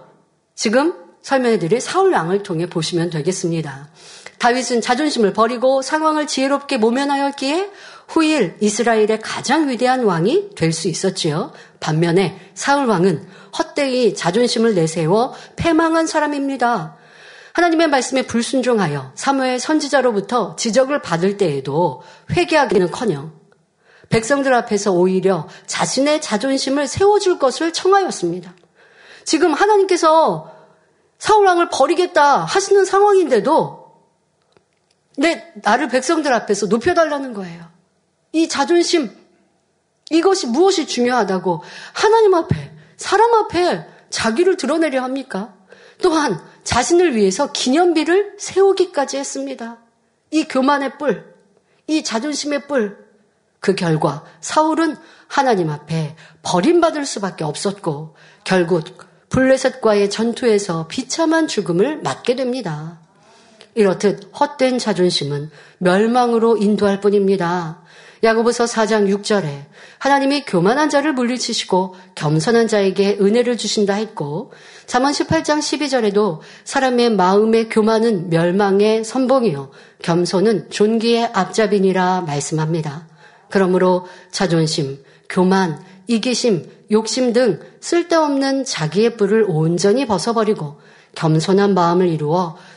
[0.54, 3.90] 지금 설명해드릴 사울 왕을 통해 보시면 되겠습니다.
[4.44, 7.70] 다윗은 자존심을 버리고 상황을 지혜롭게 모면하였기에
[8.08, 11.54] 후일 이스라엘의 가장 위대한 왕이 될 수 있었지요.
[11.80, 13.26] 반면에 사울 왕은
[13.56, 16.98] 헛되이 자존심을 내세워 패망한 사람입니다.
[17.54, 22.02] 하나님의 말씀에 불순종하여 사무엘 선지자로부터 지적을 받을 때에도
[22.36, 23.32] 회개하기는커녕
[24.10, 28.52] 백성들 앞에서 오히려 자신의 자존심을 세워줄 것을 청하였습니다.
[29.24, 30.52] 지금 하나님께서
[31.18, 33.83] 사울 왕을 버리겠다 하시는 상황인데도
[35.16, 37.64] 내 나를 백성들 앞에서 높여달라는 거예요.
[38.32, 39.10] 이 자존심
[40.10, 41.62] 이것이 무엇이 중요하다고
[41.92, 45.54] 하나님 앞에 사람 앞에 자기를 드러내려 합니까?
[46.02, 49.78] 또한 자신을 위해서 기념비를 세우기까지 했습니다.
[50.30, 51.34] 이 교만의 뿔,
[51.86, 52.96] 이 자존심의 뿔,
[53.60, 54.96] 그 결과 사울은
[55.26, 58.84] 하나님 앞에 버림받을 수밖에 없었고 결국
[59.30, 63.00] 블레셋과의 전투에서 비참한 죽음을 맞게 됩니다.
[63.74, 67.82] 이렇듯 헛된 자존심은 멸망으로 인도할 뿐입니다.
[68.22, 69.66] 야고보서 4장 6절에
[69.98, 74.52] 하나님이 교만한 자를 물리치시고 겸손한 자에게 은혜를 주신다 했고
[74.86, 79.70] 잠언 18장 12절에도 사람의 마음의 교만은 멸망의 선봉이요
[80.02, 83.08] 겸손은 존귀의 앞잡이니라 말씀합니다.
[83.50, 90.80] 그러므로 자존심, 교만, 이기심, 욕심 등 쓸데없는 자기의 뿔을 온전히 벗어버리고
[91.14, 92.56] 겸손한 마음을 이루어